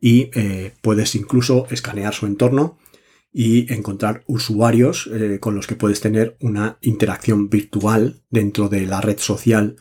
y 0.00 0.30
eh, 0.34 0.72
puedes 0.80 1.14
incluso 1.14 1.66
escanear 1.70 2.14
su 2.14 2.26
entorno 2.26 2.78
y 3.32 3.72
encontrar 3.72 4.24
usuarios 4.26 5.08
eh, 5.12 5.38
con 5.38 5.54
los 5.54 5.66
que 5.66 5.76
puedes 5.76 6.00
tener 6.00 6.36
una 6.40 6.78
interacción 6.80 7.50
virtual 7.50 8.22
dentro 8.30 8.68
de 8.68 8.86
la 8.86 9.00
red 9.00 9.18
social 9.18 9.76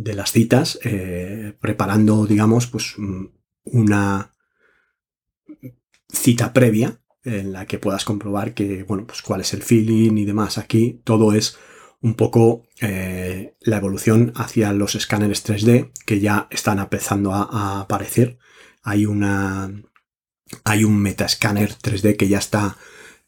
de 0.00 0.14
las 0.14 0.32
citas, 0.32 0.78
eh, 0.82 1.54
preparando, 1.60 2.26
digamos, 2.26 2.66
pues 2.66 2.96
una 3.64 4.34
cita 6.08 6.52
previa 6.54 7.02
en 7.22 7.52
la 7.52 7.66
que 7.66 7.78
puedas 7.78 8.06
comprobar 8.06 8.54
que, 8.54 8.82
bueno, 8.84 9.06
pues 9.06 9.20
cuál 9.20 9.42
es 9.42 9.52
el 9.52 9.62
feeling 9.62 10.16
y 10.16 10.24
demás. 10.24 10.56
Aquí 10.56 11.02
todo 11.04 11.34
es 11.34 11.58
un 12.00 12.14
poco 12.14 12.66
eh, 12.80 13.56
la 13.60 13.76
evolución 13.76 14.32
hacia 14.36 14.72
los 14.72 14.94
escáneres 14.94 15.44
3D 15.46 15.92
que 16.06 16.18
ya 16.18 16.48
están 16.50 16.78
empezando 16.78 17.34
a, 17.34 17.80
aparecer. 17.80 18.38
Hay 18.82 19.04
una. 19.04 19.70
Hay 20.64 20.84
un 20.84 20.96
metascáner 20.96 21.74
3D 21.74 22.16
que 22.16 22.26
ya 22.26 22.38
está, 22.38 22.78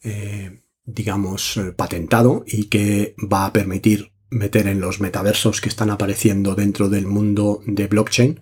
eh, 0.03 0.63
digamos, 0.85 1.61
patentado 1.77 2.45
y 2.47 2.65
que 2.65 3.15
va 3.31 3.45
a 3.45 3.53
permitir 3.53 4.12
meter 4.33 4.67
en 4.67 4.81
los 4.81 5.01
metaversos 5.01 5.61
que 5.61 5.69
están 5.69 5.91
apareciendo 5.91 6.55
dentro 6.55 6.89
del 6.89 7.07
mundo 7.07 7.61
de 7.67 7.87
blockchain 7.87 8.41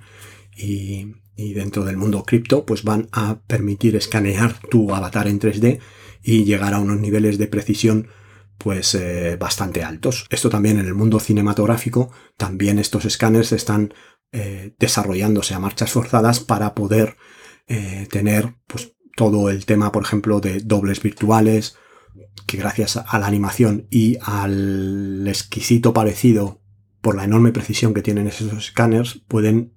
y, 0.57 1.15
dentro 1.37 1.85
del 1.85 1.97
mundo 1.97 2.23
cripto, 2.25 2.67
pues 2.67 2.85
van 2.85 3.09
a 3.13 3.41
permitir 3.47 3.97
escanear 3.97 4.61
tu 4.71 4.95
avatar 4.95 5.27
en 5.27 5.41
3D 5.41 5.81
y 6.23 6.45
llegar 6.45 6.75
a 6.75 6.79
unos 6.79 7.01
niveles 7.01 7.39
de 7.39 7.47
precisión 7.47 8.09
pues 8.59 8.95
eh, 8.95 9.37
bastante 9.41 9.83
altos. 9.83 10.27
Esto 10.29 10.51
también 10.51 10.79
en 10.79 10.87
el 10.87 10.95
mundo 10.95 11.19
cinematográfico, 11.19 12.11
también 12.37 12.79
estos 12.79 13.07
escáneres 13.07 13.53
están 13.53 13.95
eh, 14.33 14.75
desarrollándose 14.79 15.55
a 15.55 15.59
marchas 15.59 15.93
forzadas 15.93 16.41
para 16.41 16.75
poder 16.75 17.17
eh, 17.69 18.07
tener 18.11 18.55
pues, 18.67 18.93
todo 19.17 19.49
el 19.49 19.65
tema, 19.65 19.93
por 19.93 20.03
ejemplo, 20.03 20.41
de 20.41 20.61
dobles 20.61 21.03
virtuales, 21.03 21.77
que 22.47 22.57
gracias 22.57 22.97
a 22.97 23.19
la 23.19 23.27
animación 23.27 23.87
y 23.91 24.19
al 24.23 25.27
exquisito 25.27 25.93
parecido 25.93 26.61
por 27.01 27.17
la 27.17 27.25
enorme 27.25 27.53
precisión 27.53 27.95
que 27.95 28.03
tienen 28.03 28.27
esos 28.27 28.53
escáneres, 28.53 29.23
pueden 29.27 29.75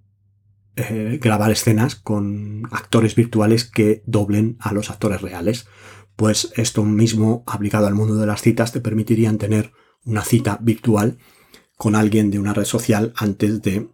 eh, 0.75 1.19
grabar 1.21 1.51
escenas 1.51 1.95
con 1.95 2.63
actores 2.71 3.15
virtuales 3.15 3.63
que 3.63 4.03
doblen 4.05 4.57
a 4.59 4.73
los 4.73 4.89
actores 4.89 5.21
reales. 5.21 5.67
Pues 6.15 6.51
esto 6.55 6.83
mismo 6.83 7.43
aplicado 7.47 7.87
al 7.87 7.95
mundo 7.95 8.15
de 8.15 8.27
las 8.27 8.41
citas 8.41 8.71
te 8.71 8.81
permitirían 8.81 9.37
tener 9.37 9.71
una 10.03 10.23
cita 10.23 10.59
virtual 10.61 11.17
con 11.77 11.95
alguien 11.95 12.29
de 12.29 12.39
una 12.39 12.53
red 12.53 12.65
social 12.65 13.13
antes 13.15 13.61
de 13.61 13.89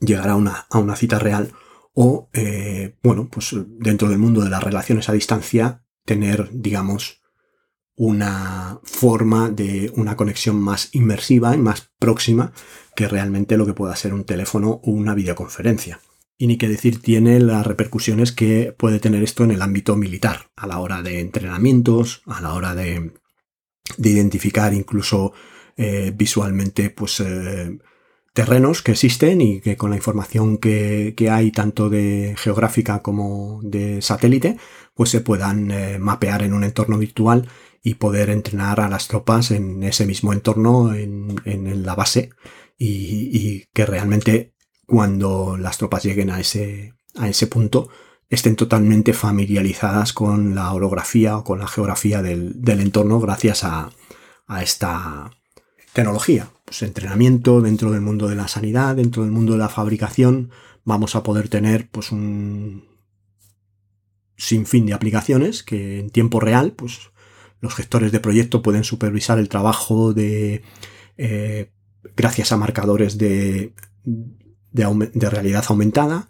llegar 0.00 0.28
a 0.28 0.36
una, 0.36 0.66
a 0.70 0.78
una 0.78 0.96
cita 0.96 1.18
real 1.18 1.52
o, 1.92 2.28
eh, 2.32 2.96
bueno, 3.02 3.28
pues 3.30 3.54
dentro 3.78 4.08
del 4.08 4.18
mundo 4.18 4.42
de 4.42 4.50
las 4.50 4.62
relaciones 4.62 5.08
a 5.08 5.12
distancia, 5.12 5.84
tener, 6.04 6.48
digamos, 6.52 7.19
una 8.02 8.80
forma 8.82 9.50
de 9.50 9.92
una 9.94 10.16
conexión 10.16 10.58
más 10.58 10.88
inmersiva 10.92 11.54
y 11.54 11.58
más 11.58 11.90
próxima 11.98 12.50
que 12.96 13.06
realmente 13.06 13.58
lo 13.58 13.66
que 13.66 13.74
pueda 13.74 13.94
ser 13.94 14.14
un 14.14 14.24
teléfono 14.24 14.80
o 14.82 14.90
una 14.90 15.14
videoconferencia. 15.14 16.00
Y 16.38 16.46
ni 16.46 16.56
que 16.56 16.66
decir 16.66 17.02
tiene 17.02 17.38
las 17.40 17.66
repercusiones 17.66 18.32
que 18.32 18.74
puede 18.74 19.00
tener 19.00 19.22
esto 19.22 19.44
en 19.44 19.50
el 19.50 19.60
ámbito 19.60 19.96
militar, 19.96 20.50
a 20.56 20.66
la 20.66 20.78
hora 20.78 21.02
de 21.02 21.20
entrenamientos, 21.20 22.22
a 22.24 22.40
la 22.40 22.54
hora 22.54 22.74
de, 22.74 23.12
identificar 23.98 24.72
incluso 24.72 25.34
eh, 25.76 26.10
visualmente 26.16 26.88
pues, 26.88 27.20
eh, 27.20 27.80
terrenos 28.32 28.80
que 28.80 28.92
existen 28.92 29.42
y 29.42 29.60
que 29.60 29.76
con 29.76 29.90
la 29.90 29.96
información 29.96 30.56
que, 30.56 31.14
hay 31.30 31.50
tanto 31.50 31.90
de 31.90 32.34
geográfica 32.38 33.02
como 33.02 33.60
de 33.62 34.00
satélite, 34.00 34.56
pues 34.94 35.10
se 35.10 35.20
puedan 35.20 35.70
eh, 35.70 35.98
mapear 35.98 36.42
en 36.42 36.54
un 36.54 36.64
entorno 36.64 36.96
virtual 36.96 37.46
y 37.82 37.94
poder 37.94 38.30
entrenar 38.30 38.80
a 38.80 38.88
las 38.88 39.08
tropas 39.08 39.50
en 39.50 39.82
ese 39.82 40.06
mismo 40.06 40.32
entorno, 40.32 40.94
en, 40.94 41.82
la 41.84 41.94
base, 41.94 42.30
y, 42.78 43.66
que 43.72 43.86
realmente 43.86 44.54
cuando 44.86 45.56
las 45.56 45.78
tropas 45.78 46.02
lleguen 46.02 46.30
a 46.30 46.40
ese, 46.40 46.94
a 47.16 47.28
ese 47.28 47.46
punto 47.46 47.88
estén 48.28 48.54
totalmente 48.56 49.12
familiarizadas 49.12 50.12
con 50.12 50.54
la 50.54 50.72
orografía 50.72 51.36
o 51.36 51.44
con 51.44 51.58
la 51.58 51.66
geografía 51.66 52.22
del, 52.22 52.62
entorno 52.64 53.18
gracias 53.18 53.64
a, 53.64 53.90
a 54.46 54.62
esta 54.62 55.30
tecnología. 55.92 56.50
Pues 56.64 56.82
entrenamiento 56.82 57.60
dentro 57.60 57.90
del 57.90 58.02
mundo 58.02 58.28
de 58.28 58.36
la 58.36 58.46
sanidad, 58.46 58.94
dentro 58.94 59.24
del 59.24 59.32
mundo 59.32 59.52
de 59.54 59.58
la 59.58 59.68
fabricación, 59.68 60.50
vamos 60.84 61.16
a 61.16 61.22
poder 61.22 61.48
tener 61.48 61.90
pues 61.90 62.12
un 62.12 62.88
sinfín 64.36 64.86
de 64.86 64.94
aplicaciones 64.94 65.62
que 65.62 65.98
en 65.98 66.10
tiempo 66.10 66.40
real, 66.40 66.72
pues 66.72 67.10
los 67.60 67.74
gestores 67.74 68.12
de 68.12 68.20
proyecto 68.20 68.62
pueden 68.62 68.84
supervisar 68.84 69.38
el 69.38 69.48
trabajo 69.48 70.12
de 70.12 70.62
eh, 71.18 71.70
gracias 72.16 72.52
a 72.52 72.56
marcadores 72.56 73.18
de, 73.18 73.74
de, 74.04 75.30
realidad 75.30 75.64
aumentada, 75.68 76.28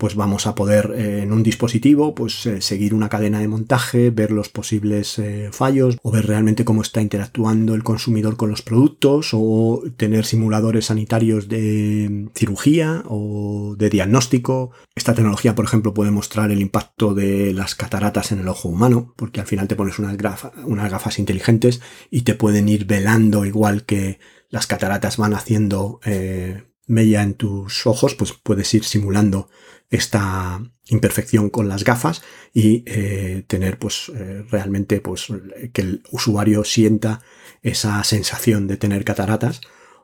pues 0.00 0.14
vamos 0.16 0.46
a 0.46 0.54
poder 0.54 0.94
eh, 0.96 1.22
en 1.22 1.30
un 1.30 1.42
dispositivo 1.42 2.14
pues 2.14 2.46
eh, 2.46 2.62
seguir 2.62 2.94
una 2.94 3.10
cadena 3.10 3.38
de 3.38 3.48
montaje, 3.48 4.10
ver 4.10 4.32
los 4.32 4.48
posibles 4.48 5.20
fallos 5.52 5.98
o 6.02 6.10
ver 6.10 6.26
realmente 6.26 6.64
cómo 6.64 6.80
está 6.80 7.02
interactuando 7.02 7.74
el 7.74 7.84
consumidor 7.84 8.36
con 8.36 8.50
los 8.50 8.62
productos 8.62 9.30
o 9.32 9.82
tener 9.98 10.24
simuladores 10.24 10.86
sanitarios 10.86 11.48
de 11.48 12.28
cirugía 12.34 13.04
o 13.06 13.76
de 13.76 13.90
diagnóstico. 13.90 14.70
Esta 14.94 15.14
tecnología, 15.14 15.54
por 15.54 15.66
ejemplo, 15.66 15.92
puede 15.92 16.10
mostrar 16.10 16.50
el 16.50 16.62
impacto 16.62 17.12
de 17.12 17.52
las 17.52 17.74
cataratas 17.74 18.32
en 18.32 18.40
el 18.40 18.48
ojo 18.48 18.68
humano, 18.70 19.12
porque 19.16 19.40
al 19.40 19.46
final 19.46 19.68
te 19.68 19.76
pones 19.76 19.98
unas, 19.98 20.16
unas 20.64 20.90
gafas 20.90 21.18
inteligentes 21.18 21.82
y 22.10 22.22
te 22.22 22.34
pueden 22.34 22.68
ir 22.68 22.86
velando 22.86 23.44
igual 23.44 23.84
que 23.84 24.18
las 24.48 24.66
cataratas 24.66 25.18
van 25.18 25.34
haciendo 25.34 26.00
eh, 26.04 26.64
mella 26.86 27.22
en 27.22 27.34
tus 27.34 27.86
ojos, 27.86 28.14
pues 28.14 28.32
puedes 28.32 28.72
ir 28.74 28.84
simulando 28.84 29.48
esta 29.90 30.62
imperfección 30.86 31.50
con 31.50 31.68
las 31.68 31.84
gafas 31.84 32.22
y 32.54 32.84
eh, 32.86 33.44
tener 33.46 33.78
pues 33.78 34.10
eh, 34.14 34.44
realmente 34.48 35.00
pues 35.00 35.26
que 35.72 35.82
el 35.82 36.02
usuario 36.10 36.64
sienta 36.64 37.20
esa 37.62 38.02
sensación 38.04 38.66
de 38.68 38.76
tener 38.76 39.04
cataratas 39.04 39.60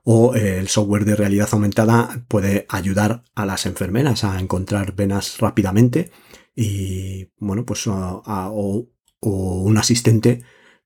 o 0.08 0.34
el 0.36 0.68
software 0.68 1.04
de 1.04 1.16
realidad 1.16 1.48
aumentada 1.50 2.24
puede 2.28 2.66
ayudar 2.68 3.24
a 3.34 3.46
las 3.46 3.66
enfermeras 3.66 4.22
a 4.22 4.38
encontrar 4.38 4.94
venas 4.94 5.38
rápidamente 5.38 6.12
y 6.54 7.30
bueno 7.38 7.64
pues 7.64 7.86
o, 7.86 8.88
un 9.20 9.78
asistente 9.78 10.42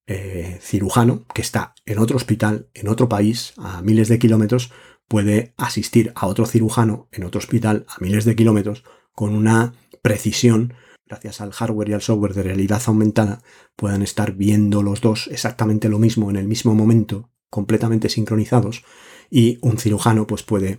eh, 0.07 0.59
cirujano 0.63 1.27
que 1.35 1.43
está 1.43 1.75
en 1.85 1.99
otro 1.99 2.17
hospital 2.17 2.69
en 2.73 2.89
otro 2.89 3.09
país 3.09 3.53
a 3.59 3.83
miles 3.83 4.09
de 4.09 4.19
kilómetros 4.19 4.73
puede 5.11 5.55
asistir 5.57 6.13
a 6.15 6.29
otro 6.29 6.47
cirujano 6.47 7.09
en 7.11 7.25
otro 7.25 7.41
hospital 7.41 7.85
a 7.89 7.97
miles 7.99 8.25
de 8.25 8.37
kilómetros 8.37 8.85
con 9.13 9.35
una 9.35 9.75
precisión, 10.03 10.75
gracias 11.05 11.41
al 11.41 11.51
hardware 11.51 11.89
y 11.89 11.93
al 11.95 12.01
software 12.01 12.33
de 12.33 12.45
realidad 12.45 12.81
aumentada, 12.87 13.43
puedan 13.75 14.03
estar 14.03 14.35
viendo 14.35 14.85
los 14.85 15.01
dos 15.01 15.29
exactamente 15.33 15.89
lo 15.89 15.99
mismo 15.99 16.31
en 16.31 16.37
el 16.37 16.47
mismo 16.47 16.77
momento, 16.77 17.29
completamente 17.51 18.09
sincronizados, 18.09 18.85
y 19.29 19.59
un 19.63 19.79
cirujano 19.79 20.29
pues 20.29 20.45
puede 20.45 20.79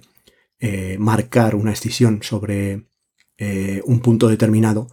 eh, 0.59 0.95
marcar 0.97 1.53
una 1.53 1.71
excisión 1.71 2.23
sobre 2.23 2.87
eh, 3.37 3.81
un 3.83 3.99
punto 3.99 4.29
determinado 4.29 4.87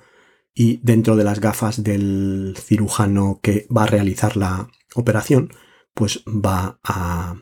y 0.53 0.81
dentro 0.83 1.15
de 1.15 1.23
las 1.23 1.39
gafas 1.39 1.85
del 1.85 2.57
cirujano 2.61 3.39
que 3.41 3.69
va 3.75 3.85
a 3.85 3.87
realizar 3.87 4.37
la 4.37 4.69
operación, 4.97 5.53
pues 5.95 6.25
va 6.27 6.81
a 6.83 7.37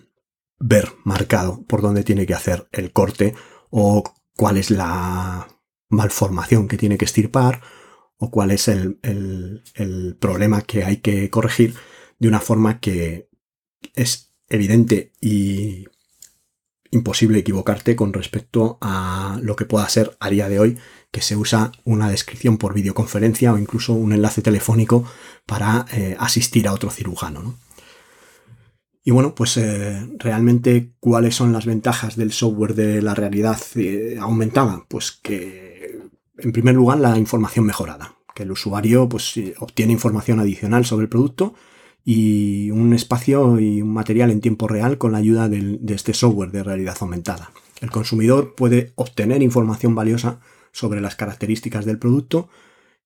ver 0.58 0.92
marcado 1.04 1.64
por 1.64 1.82
dónde 1.82 2.04
tiene 2.04 2.26
que 2.26 2.34
hacer 2.34 2.68
el 2.72 2.92
corte 2.92 3.34
o 3.70 4.02
cuál 4.36 4.56
es 4.56 4.70
la 4.70 5.48
malformación 5.88 6.68
que 6.68 6.78
tiene 6.78 6.98
que 6.98 7.04
estirpar 7.04 7.62
o 8.18 8.30
cuál 8.30 8.50
es 8.50 8.68
el, 8.68 8.98
problema 10.18 10.62
que 10.62 10.84
hay 10.84 10.98
que 10.98 11.30
corregir 11.30 11.74
de 12.18 12.28
una 12.28 12.40
forma 12.40 12.80
que 12.80 13.28
es 13.94 14.32
evidente 14.48 15.12
y 15.20 15.86
imposible 16.90 17.40
equivocarte 17.40 17.94
con 17.96 18.12
respecto 18.12 18.78
a 18.80 19.38
lo 19.42 19.56
que 19.56 19.66
pueda 19.66 19.88
ser 19.88 20.16
a 20.20 20.30
día 20.30 20.48
de 20.48 20.60
hoy 20.60 20.78
que 21.10 21.20
se 21.20 21.36
usa 21.36 21.72
una 21.84 22.08
descripción 22.08 22.58
por 22.58 22.74
videoconferencia 22.74 23.52
o 23.52 23.58
incluso 23.58 23.92
un 23.92 24.12
enlace 24.12 24.40
telefónico 24.40 25.04
para 25.44 25.86
eh, 25.92 26.16
asistir 26.18 26.68
a 26.68 26.72
otro 26.72 26.90
cirujano. 26.90 27.58
Y 29.06 29.12
bueno, 29.12 29.36
pues 29.36 29.56
eh, 29.56 30.04
realmente 30.18 30.90
cuáles 30.98 31.36
son 31.36 31.52
las 31.52 31.64
ventajas 31.64 32.16
del 32.16 32.32
software 32.32 32.74
de 32.74 33.00
la 33.00 33.14
realidad 33.14 33.56
eh, 33.76 34.16
aumentada? 34.20 34.84
Pues 34.88 35.12
que 35.12 36.00
en 36.38 36.50
primer 36.50 36.74
lugar 36.74 36.98
la 36.98 37.16
información 37.16 37.66
mejorada, 37.66 38.16
que 38.34 38.42
el 38.42 38.50
usuario 38.50 39.08
pues 39.08 39.40
obtiene 39.60 39.92
información 39.92 40.40
adicional 40.40 40.84
sobre 40.84 41.04
el 41.04 41.08
producto 41.08 41.54
y 42.04 42.72
un 42.72 42.92
espacio 42.94 43.60
y 43.60 43.80
un 43.80 43.92
material 43.92 44.32
en 44.32 44.40
tiempo 44.40 44.66
real 44.66 44.98
con 44.98 45.12
la 45.12 45.18
ayuda 45.18 45.48
de 45.48 45.94
este 45.94 46.12
software 46.12 46.50
de 46.50 46.64
realidad 46.64 46.96
aumentada. 46.98 47.52
El 47.80 47.92
consumidor 47.92 48.56
puede 48.56 48.92
obtener 48.96 49.40
información 49.40 49.94
valiosa 49.94 50.40
sobre 50.72 51.00
las 51.00 51.14
características 51.14 51.84
del 51.84 52.00
producto, 52.00 52.48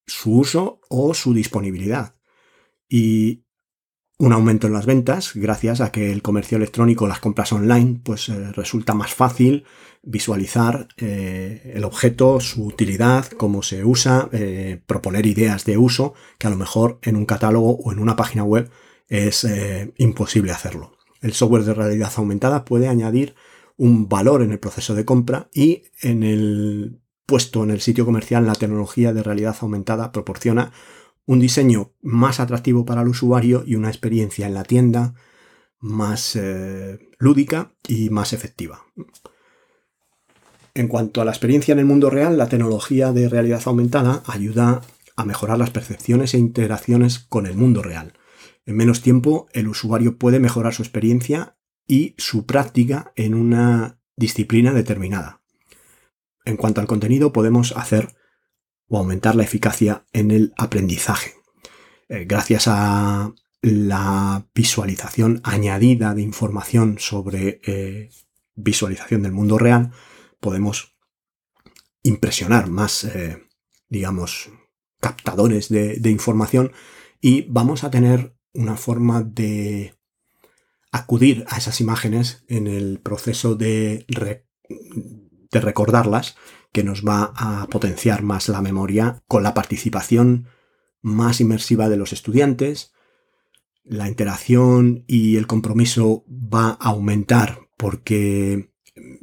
su 0.07 0.39
uso 0.39 0.81
o 0.89 1.13
su 1.13 1.35
disponibilidad. 1.35 2.15
Y 2.89 3.45
un 4.21 4.35
aumento 4.35 4.67
en 4.67 4.75
las 4.75 4.85
ventas 4.85 5.33
gracias 5.35 5.81
a 5.81 5.91
que 5.91 6.13
el 6.13 6.21
comercio 6.21 6.59
electrónico, 6.59 7.09
las 7.09 7.21
compras 7.21 7.53
online, 7.53 8.01
pues 8.05 8.29
eh, 8.29 8.53
resulta 8.53 8.93
más 8.93 9.15
fácil 9.15 9.65
visualizar 10.03 10.89
eh, 10.99 11.73
el 11.75 11.85
objeto, 11.85 12.39
su 12.39 12.67
utilidad, 12.67 13.27
cómo 13.29 13.63
se 13.63 13.83
usa, 13.83 14.29
eh, 14.33 14.83
proponer 14.87 15.25
ideas 15.25 15.65
de 15.65 15.79
uso 15.79 16.13
que 16.39 16.47
a 16.47 16.51
lo 16.51 16.57
mejor 16.57 16.99
en 17.03 17.17
un 17.17 17.25
catálogo 17.25 17.77
o 17.77 17.93
en 17.93 17.99
una 17.99 18.15
página 18.15 18.45
web 18.45 18.71
es 19.09 19.45
imposible 19.97 20.53
hacerlo. 20.53 20.93
El 21.21 21.33
software 21.33 21.65
de 21.65 21.75
realidad 21.75 22.13
aumentada 22.15 22.65
puede 22.65 22.87
añadir 22.87 23.35
un 23.77 24.09
valor 24.09 24.43
en 24.43 24.53
el 24.53 24.61
proceso 24.61 24.95
de 24.95 25.05
compra 25.05 25.49
y 25.53 25.83
en 26.01 26.23
el 26.23 27.01
puesto 27.27 27.65
en 27.65 27.71
el 27.71 27.81
sitio 27.81 28.05
comercial 28.05 28.47
la 28.47 28.55
tecnología 28.55 29.13
de 29.13 29.25
realidad 29.25 29.57
aumentada 29.61 30.13
proporciona 30.13 30.71
un 31.31 31.39
diseño 31.39 31.93
más 32.03 32.41
atractivo 32.41 32.85
para 32.85 33.03
el 33.03 33.09
usuario 33.09 33.63
y 33.65 33.77
una 33.77 33.87
experiencia 33.87 34.49
en 34.49 34.55
la 34.55 34.65
tienda 34.65 35.15
más 35.79 36.35
eh, 36.35 36.99
lúdica 37.21 37.73
y 37.87 38.11
más 38.11 38.33
efectiva. 38.33 38.85
En 40.75 40.89
cuanto 40.89 41.21
a 41.21 41.25
la 41.25 41.31
experiencia 41.31 41.71
en 41.71 41.79
el 41.79 41.85
mundo 41.85 42.11
real, 42.11 42.37
la 42.37 42.49
tecnología 42.49 43.13
de 43.13 43.29
realidad 43.29 43.63
aumentada 43.67 44.25
ayuda 44.27 44.81
a 45.15 45.25
mejorar 45.25 45.57
las 45.57 45.71
percepciones 45.71 46.35
e 46.35 46.39
interacciones 46.39 47.21
con 47.21 47.47
el 47.47 47.57
mundo 47.57 47.81
real. 47.81 48.15
En 48.67 48.75
menos 48.75 49.01
tiempo, 49.01 49.47
el 49.53 49.69
usuario 49.69 50.19
puede 50.19 50.41
mejorar 50.41 50.75
su 50.75 50.83
experiencia 50.83 51.57
y 51.87 52.17
su 52.19 52.45
práctica 52.45 53.13
en 53.15 53.35
una 53.35 54.01
disciplina 54.17 54.73
determinada. 54.73 55.43
En 56.45 56.57
cuanto 56.57 56.81
al 56.81 56.89
contenido, 56.89 57.33
podemos 57.33 57.77
hacer 57.77 58.17
o 58.91 58.99
aumentar 58.99 59.37
la 59.37 59.45
eficacia 59.45 60.05
en 60.13 60.33
el 60.33 60.53
aprendizaje. 60.59 61.35
Eh, 62.09 62.25
gracias 62.27 62.65
a 62.67 63.33
la 63.63 64.47
visualización 64.53 65.41
añadida 65.45 66.13
de 66.13 66.23
información 66.23 66.99
sobre 66.99 67.61
eh, 67.65 68.11
visualización 68.57 69.23
del 69.23 69.33
mundo 69.33 69.59
real, 69.59 69.93
podemos 70.41 70.97
impresionar 72.03 72.69
más, 72.69 73.05
eh, 73.05 73.47
digamos, 73.89 74.51
captadores 74.99 75.69
de, 75.69 76.11
información 76.11 76.73
y 77.21 77.43
vamos 77.43 77.85
a 77.85 77.91
tener 77.91 78.35
una 78.55 78.77
forma 78.77 79.23
de 79.23 79.95
acudir 80.91 81.45
a 81.49 81.59
esas 81.59 81.81
imágenes 81.81 82.45
en 82.49 82.67
el 82.67 82.99
proceso 82.99 83.55
de, 83.55 84.05
de 84.09 85.61
recordarlas 85.61 86.35
que 86.73 86.85
nos 86.85 87.05
va 87.05 87.33
a 87.37 87.67
potenciar 87.69 88.23
más 88.23 88.49
la 88.49 88.63
memoria 88.63 89.23
con 89.27 89.43
la 89.43 89.55
participación 89.55 90.49
más 91.03 91.41
inmersiva 91.41 91.89
de 91.89 91.97
los 91.97 92.13
estudiantes. 92.13 92.93
La 93.85 94.09
interacción 94.09 95.05
y 95.07 95.37
el 95.37 95.47
compromiso 95.47 96.25
va 96.29 96.79
a 96.81 96.91
aumentar 96.91 97.69
porque 97.77 98.71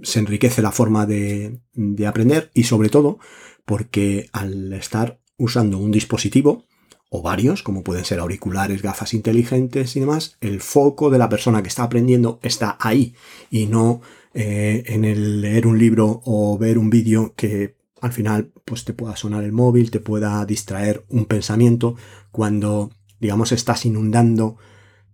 se 0.02 0.20
enriquece 0.20 0.62
la 0.62 0.72
forma 0.72 1.06
de, 1.06 1.60
aprender 2.08 2.52
y 2.54 2.64
sobre 2.64 2.90
todo 2.90 3.20
porque 3.66 4.30
al 4.32 4.74
estar 4.74 5.22
usando 5.38 5.78
un 5.78 5.92
dispositivo 5.92 6.66
o 7.10 7.22
varios, 7.22 7.64
como 7.64 7.84
pueden 7.84 8.04
ser 8.04 8.20
auriculares, 8.20 8.82
gafas 8.82 9.14
inteligentes 9.14 9.96
y 9.96 10.02
demás, 10.02 10.38
el 10.42 10.60
foco 10.62 11.10
de 11.10 11.18
la 11.18 11.30
persona 11.30 11.62
que 11.62 11.70
está 11.70 11.84
aprendiendo 11.84 12.40
está 12.42 12.78
ahí 12.82 13.16
y 13.50 13.68
no 13.68 14.02
eh, 14.40 14.84
en 14.94 15.04
el 15.04 15.42
leer 15.42 15.66
un 15.66 15.80
libro 15.80 16.22
o 16.24 16.60
ver 16.60 16.78
un 16.78 16.92
vídeo 16.92 17.34
que 17.36 17.76
al 18.02 18.14
final 18.14 18.52
pues 18.66 18.86
te 18.86 18.94
pueda 18.94 19.16
sonar 19.16 19.44
el 19.44 19.52
móvil, 19.52 19.90
te 19.90 20.00
pueda 20.00 20.46
distraer 20.46 21.04
un 21.10 21.26
pensamiento 21.26 21.96
cuando 22.30 22.92
digamos 23.20 23.52
estás 23.52 23.84
inundando 23.88 24.58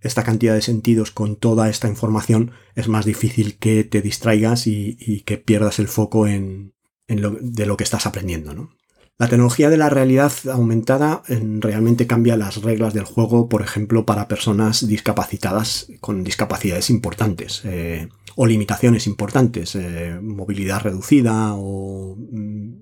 esta 0.01 0.25
cantidad 0.25 0.55
de 0.55 0.61
sentidos 0.61 1.11
con 1.11 1.37
toda 1.37 1.69
esta 1.69 1.87
información 1.87 2.51
es 2.75 2.89
más 2.89 3.05
difícil 3.05 3.57
que 3.57 3.85
te 3.85 4.01
distraigas 4.01 4.67
y, 4.67 5.23
que 5.25 5.37
pierdas 5.37 5.79
el 5.79 5.87
foco 5.87 6.27
en, 6.27 6.73
de 7.07 7.65
lo 7.65 7.77
que 7.77 7.85
estás 7.85 8.05
aprendiendo. 8.05 8.53
¿no? 8.53 8.75
La 9.19 9.27
tecnología 9.27 9.69
de 9.69 9.77
la 9.77 9.89
realidad 9.89 10.33
aumentada 10.51 11.21
realmente 11.27 12.07
cambia 12.07 12.35
las 12.35 12.63
reglas 12.63 12.95
del 12.95 13.03
juego, 13.03 13.47
por 13.47 13.61
ejemplo, 13.61 14.07
para 14.07 14.27
personas 14.27 14.87
discapacitadas 14.87 15.87
con 16.01 16.23
discapacidades 16.23 16.89
importantes 16.89 17.61
eh, 17.63 18.09
o 18.35 18.47
limitaciones 18.47 19.05
importantes, 19.05 19.75
eh, 19.75 20.19
movilidad 20.19 20.81
reducida 20.81 21.53
o 21.53 22.17
mm, 22.17 22.73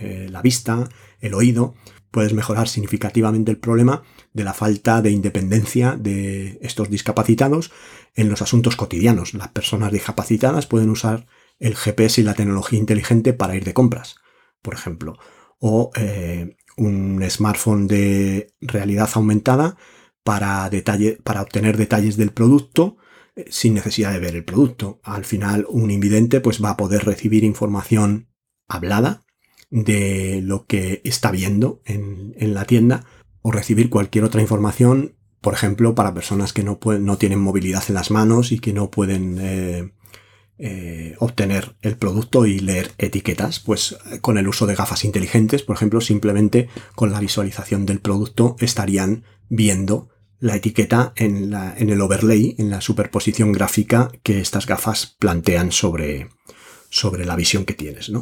eh, 0.00 0.28
la 0.30 0.40
vista, 0.40 0.88
el 1.18 1.34
oído. 1.34 1.74
Puedes 2.12 2.32
mejorar 2.32 2.68
significativamente 2.68 3.50
el 3.50 3.58
problema 3.58 4.04
de 4.32 4.44
la 4.44 4.54
falta 4.54 5.02
de 5.02 5.10
independencia 5.10 5.96
de 5.98 6.58
estos 6.62 6.90
discapacitados 6.90 7.72
en 8.14 8.28
los 8.28 8.40
asuntos 8.40 8.76
cotidianos. 8.76 9.34
Las 9.34 9.48
personas 9.48 9.92
discapacitadas 9.92 10.66
pueden 10.66 10.90
usar 10.90 11.26
el 11.58 11.74
GPS 11.74 12.20
y 12.20 12.24
la 12.24 12.34
tecnología 12.34 12.78
inteligente 12.78 13.32
para 13.32 13.56
ir 13.56 13.64
de 13.64 13.74
compras, 13.74 14.16
por 14.62 14.74
ejemplo 14.74 15.18
o 15.60 15.90
eh, 15.94 16.56
un 16.76 17.22
smartphone 17.28 17.86
de 17.86 18.54
realidad 18.60 19.10
aumentada 19.14 19.76
para, 20.24 20.70
obtener 21.40 21.76
detalles 21.76 22.16
del 22.16 22.32
producto 22.32 22.96
eh, 23.36 23.46
sin 23.50 23.74
necesidad 23.74 24.12
de 24.12 24.18
ver 24.18 24.36
el 24.36 24.44
producto. 24.44 25.00
Al 25.04 25.24
final, 25.24 25.66
un 25.68 25.90
invidente 25.90 26.40
pues, 26.40 26.62
va 26.62 26.70
a 26.70 26.76
poder 26.76 27.04
recibir 27.04 27.44
información 27.44 28.28
hablada 28.68 29.22
de 29.70 30.40
lo 30.42 30.66
que 30.66 31.00
está 31.04 31.30
viendo 31.30 31.80
en, 31.84 32.34
la 32.54 32.64
tienda 32.64 33.04
o 33.42 33.52
recibir 33.52 33.88
cualquier 33.88 34.24
otra 34.24 34.40
información, 34.40 35.16
por 35.40 35.54
ejemplo, 35.54 35.94
para 35.94 36.14
personas 36.14 36.52
que 36.52 36.64
no 36.64 37.16
tienen 37.18 37.40
movilidad 37.40 37.84
en 37.88 37.94
las 37.94 38.10
manos 38.10 38.52
y 38.52 38.58
que 38.58 38.72
no 38.72 38.90
pueden 38.90 39.38
eh, 39.40 39.92
eh, 40.62 41.14
obtener 41.18 41.74
el 41.80 41.96
producto 41.96 42.44
y 42.44 42.58
leer 42.58 42.92
etiquetas, 42.98 43.60
pues 43.60 43.96
con 44.20 44.36
el 44.36 44.46
uso 44.46 44.66
de 44.66 44.74
gafas 44.74 45.06
inteligentes, 45.06 45.62
por 45.62 45.76
ejemplo, 45.76 46.02
simplemente 46.02 46.68
con 46.94 47.10
la 47.10 47.20
visualización 47.20 47.86
del 47.86 48.00
producto 48.00 48.56
estarían 48.60 49.24
viendo 49.48 50.10
la 50.38 50.56
etiqueta 50.56 51.14
en, 51.16 51.50
la, 51.50 51.74
en 51.78 51.88
el 51.88 52.00
overlay, 52.02 52.56
en 52.58 52.68
la 52.68 52.82
superposición 52.82 53.52
gráfica 53.52 54.10
que 54.22 54.40
estas 54.40 54.66
gafas 54.66 55.16
plantean 55.18 55.72
sobre, 55.72 56.28
sobre 56.90 57.24
la 57.24 57.36
visión 57.36 57.64
que 57.64 57.74
tienes. 57.74 58.12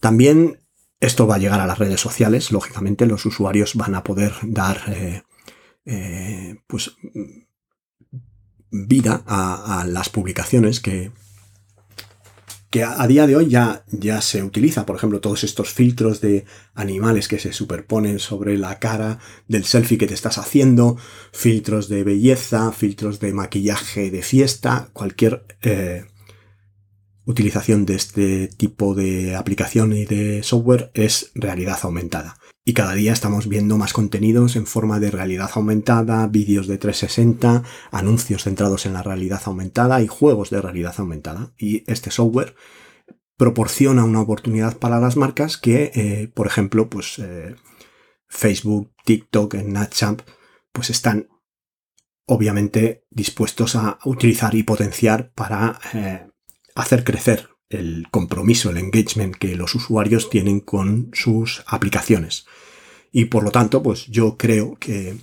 También 0.00 0.60
esto 0.98 1.26
va 1.26 1.34
a 1.34 1.38
llegar 1.38 1.60
a 1.60 1.66
las 1.66 1.78
redes 1.78 2.00
sociales, 2.00 2.52
lógicamente 2.52 3.06
los 3.06 3.26
usuarios 3.26 3.74
van 3.74 3.94
a 3.94 4.02
poder 4.04 4.32
dar 4.42 4.82
eh, 4.88 5.22
eh, 5.84 6.56
pues 6.66 6.92
vida 8.70 9.24
a, 9.26 9.84
las 9.86 10.08
publicaciones 10.08 10.80
que, 10.80 11.10
que 12.70 12.84
a, 12.84 13.04
día 13.08 13.26
de 13.26 13.34
hoy 13.34 13.48
ya, 13.48 13.84
ya 13.90 14.20
se 14.20 14.44
utiliza. 14.44 14.86
Por 14.86 14.94
ejemplo, 14.94 15.20
todos 15.20 15.42
estos 15.42 15.70
filtros 15.70 16.20
de 16.20 16.44
animales 16.74 17.26
que 17.26 17.40
se 17.40 17.52
superponen 17.52 18.20
sobre 18.20 18.56
la 18.56 18.78
cara 18.78 19.18
del 19.48 19.64
selfie 19.64 19.98
que 19.98 20.06
te 20.06 20.14
estás 20.14 20.38
haciendo, 20.38 20.96
filtros 21.32 21.88
de 21.88 22.04
belleza, 22.04 22.70
filtros 22.70 23.18
de 23.18 23.32
maquillaje 23.32 24.12
de 24.12 24.22
fiesta, 24.22 24.88
cualquier 24.92 25.44
eh, 25.62 26.04
utilización 27.24 27.86
de 27.86 27.96
este 27.96 28.46
tipo 28.46 28.94
de 28.94 29.34
aplicación 29.34 29.92
y 29.92 30.04
de 30.04 30.44
software 30.44 30.92
es 30.94 31.32
realidad 31.34 31.78
aumentada. 31.82 32.36
Y 32.70 32.72
cada 32.72 32.94
día 32.94 33.12
estamos 33.12 33.48
viendo 33.48 33.76
más 33.76 33.92
contenidos 33.92 34.54
en 34.54 34.64
forma 34.64 35.00
de 35.00 35.10
realidad 35.10 35.50
aumentada, 35.54 36.24
vídeos 36.28 36.68
de 36.68 36.78
360, 36.78 37.64
anuncios 37.90 38.44
centrados 38.44 38.86
en 38.86 38.92
la 38.92 39.02
realidad 39.02 39.42
aumentada 39.46 40.00
y 40.00 40.06
juegos 40.06 40.50
de 40.50 40.62
realidad 40.62 40.94
aumentada. 40.98 41.52
Y 41.58 41.82
este 41.90 42.12
software 42.12 42.54
proporciona 43.36 44.04
una 44.04 44.20
oportunidad 44.20 44.78
para 44.78 45.00
las 45.00 45.16
marcas 45.16 45.56
que, 45.56 45.90
eh, 45.96 46.30
por 46.32 46.46
ejemplo, 46.46 46.88
pues 46.88 47.18
eh, 47.18 47.56
Facebook, 48.28 48.92
TikTok, 49.04 49.56
Snapchat, 49.56 50.22
pues 50.70 50.90
están 50.90 51.28
obviamente 52.24 53.04
dispuestos 53.10 53.74
a 53.74 53.98
utilizar 54.04 54.54
y 54.54 54.62
potenciar 54.62 55.32
para 55.32 55.80
eh, 55.92 56.28
hacer 56.76 57.02
crecer 57.02 57.48
el 57.68 58.06
compromiso, 58.12 58.70
el 58.70 58.76
engagement 58.76 59.34
que 59.34 59.56
los 59.56 59.74
usuarios 59.74 60.30
tienen 60.30 60.60
con 60.60 61.10
sus 61.14 61.64
aplicaciones. 61.66 62.46
Y 63.12 63.26
por 63.26 63.42
lo 63.42 63.50
tanto, 63.50 63.82
pues 63.82 64.06
yo 64.06 64.36
creo 64.36 64.76
que 64.78 65.16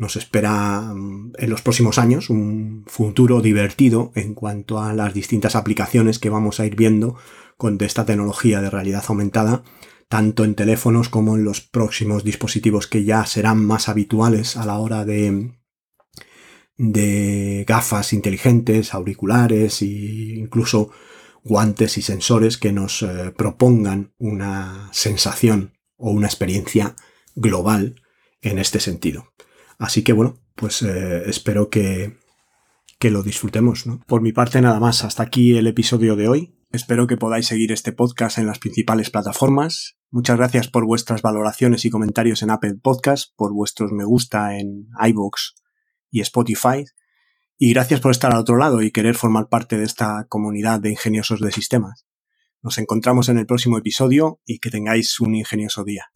nos 0.00 0.16
espera 0.16 0.80
mm, 0.80 1.34
en 1.36 1.50
los 1.50 1.60
próximos 1.62 1.98
años 1.98 2.30
un 2.30 2.84
futuro 2.86 3.42
divertido 3.42 4.12
en 4.14 4.34
cuanto 4.34 4.80
a 4.80 4.94
las 4.94 5.12
distintas 5.12 5.54
aplicaciones 5.54 6.18
que 6.18 6.30
vamos 6.30 6.58
a 6.58 6.66
ir 6.66 6.74
viendo 6.74 7.16
con 7.58 7.76
esta 7.80 8.06
tecnología 8.06 8.62
de 8.62 8.70
realidad 8.70 9.04
aumentada, 9.08 9.62
tanto 10.08 10.44
en 10.44 10.54
teléfonos 10.54 11.10
como 11.10 11.36
en 11.36 11.44
los 11.44 11.60
próximos 11.60 12.24
dispositivos 12.24 12.86
que 12.86 13.04
ya 13.04 13.26
serán 13.26 13.64
más 13.64 13.90
habituales 13.90 14.56
a 14.56 14.64
la 14.64 14.78
hora 14.78 15.04
de, 15.04 15.52
de 16.78 17.64
gafas 17.68 18.14
inteligentes, 18.14 18.94
auriculares 18.94 19.82
e 19.82 19.86
incluso 20.38 20.90
guantes 21.44 21.98
y 21.98 22.02
sensores 22.02 22.56
que 22.56 22.72
nos 22.72 23.02
eh, 23.02 23.32
propongan 23.36 24.14
una 24.18 24.88
sensación 24.92 25.74
o 25.98 26.10
una 26.10 26.26
experiencia 26.26 26.96
global 27.34 28.02
en 28.42 28.58
este 28.58 28.80
sentido. 28.80 29.32
Así 29.78 30.02
que 30.02 30.12
bueno, 30.12 30.38
pues 30.54 30.82
eh, 30.82 31.22
espero 31.26 31.70
que, 31.70 32.18
que 32.98 33.10
lo 33.10 33.22
disfrutemos. 33.22 33.84
Por 34.06 34.22
mi 34.22 34.32
parte 34.32 34.60
nada 34.60 34.80
más, 34.80 35.04
hasta 35.04 35.22
aquí 35.22 35.56
el 35.56 35.66
episodio 35.66 36.16
de 36.16 36.28
hoy. 36.28 36.56
Espero 36.72 37.06
que 37.06 37.16
podáis 37.16 37.46
seguir 37.46 37.72
este 37.72 37.92
podcast 37.92 38.38
en 38.38 38.46
las 38.46 38.58
principales 38.58 39.10
plataformas. 39.10 39.96
Muchas 40.10 40.36
gracias 40.36 40.68
por 40.68 40.84
vuestras 40.84 41.22
valoraciones 41.22 41.84
y 41.84 41.90
comentarios 41.90 42.42
en 42.42 42.50
Apple 42.50 42.74
Podcast, 42.82 43.32
por 43.36 43.52
vuestros 43.52 43.92
me 43.92 44.04
gusta 44.04 44.58
en 44.58 44.88
iVoox 45.00 45.54
y 46.10 46.20
Spotify 46.20 46.84
y 47.62 47.74
gracias 47.74 48.00
por 48.00 48.10
estar 48.10 48.32
al 48.32 48.40
otro 48.40 48.56
lado 48.56 48.80
y 48.80 48.90
querer 48.90 49.16
formar 49.16 49.50
parte 49.50 49.76
de 49.76 49.84
esta 49.84 50.24
comunidad 50.30 50.80
de 50.80 50.92
ingeniosos 50.92 51.40
de 51.40 51.52
sistemas. 51.52 52.06
Nos 52.62 52.78
encontramos 52.78 53.28
en 53.28 53.36
el 53.36 53.44
próximo 53.44 53.76
episodio 53.76 54.40
y 54.46 54.60
que 54.60 54.70
tengáis 54.70 55.20
un 55.20 55.34
ingenioso 55.34 55.84
día. 55.84 56.06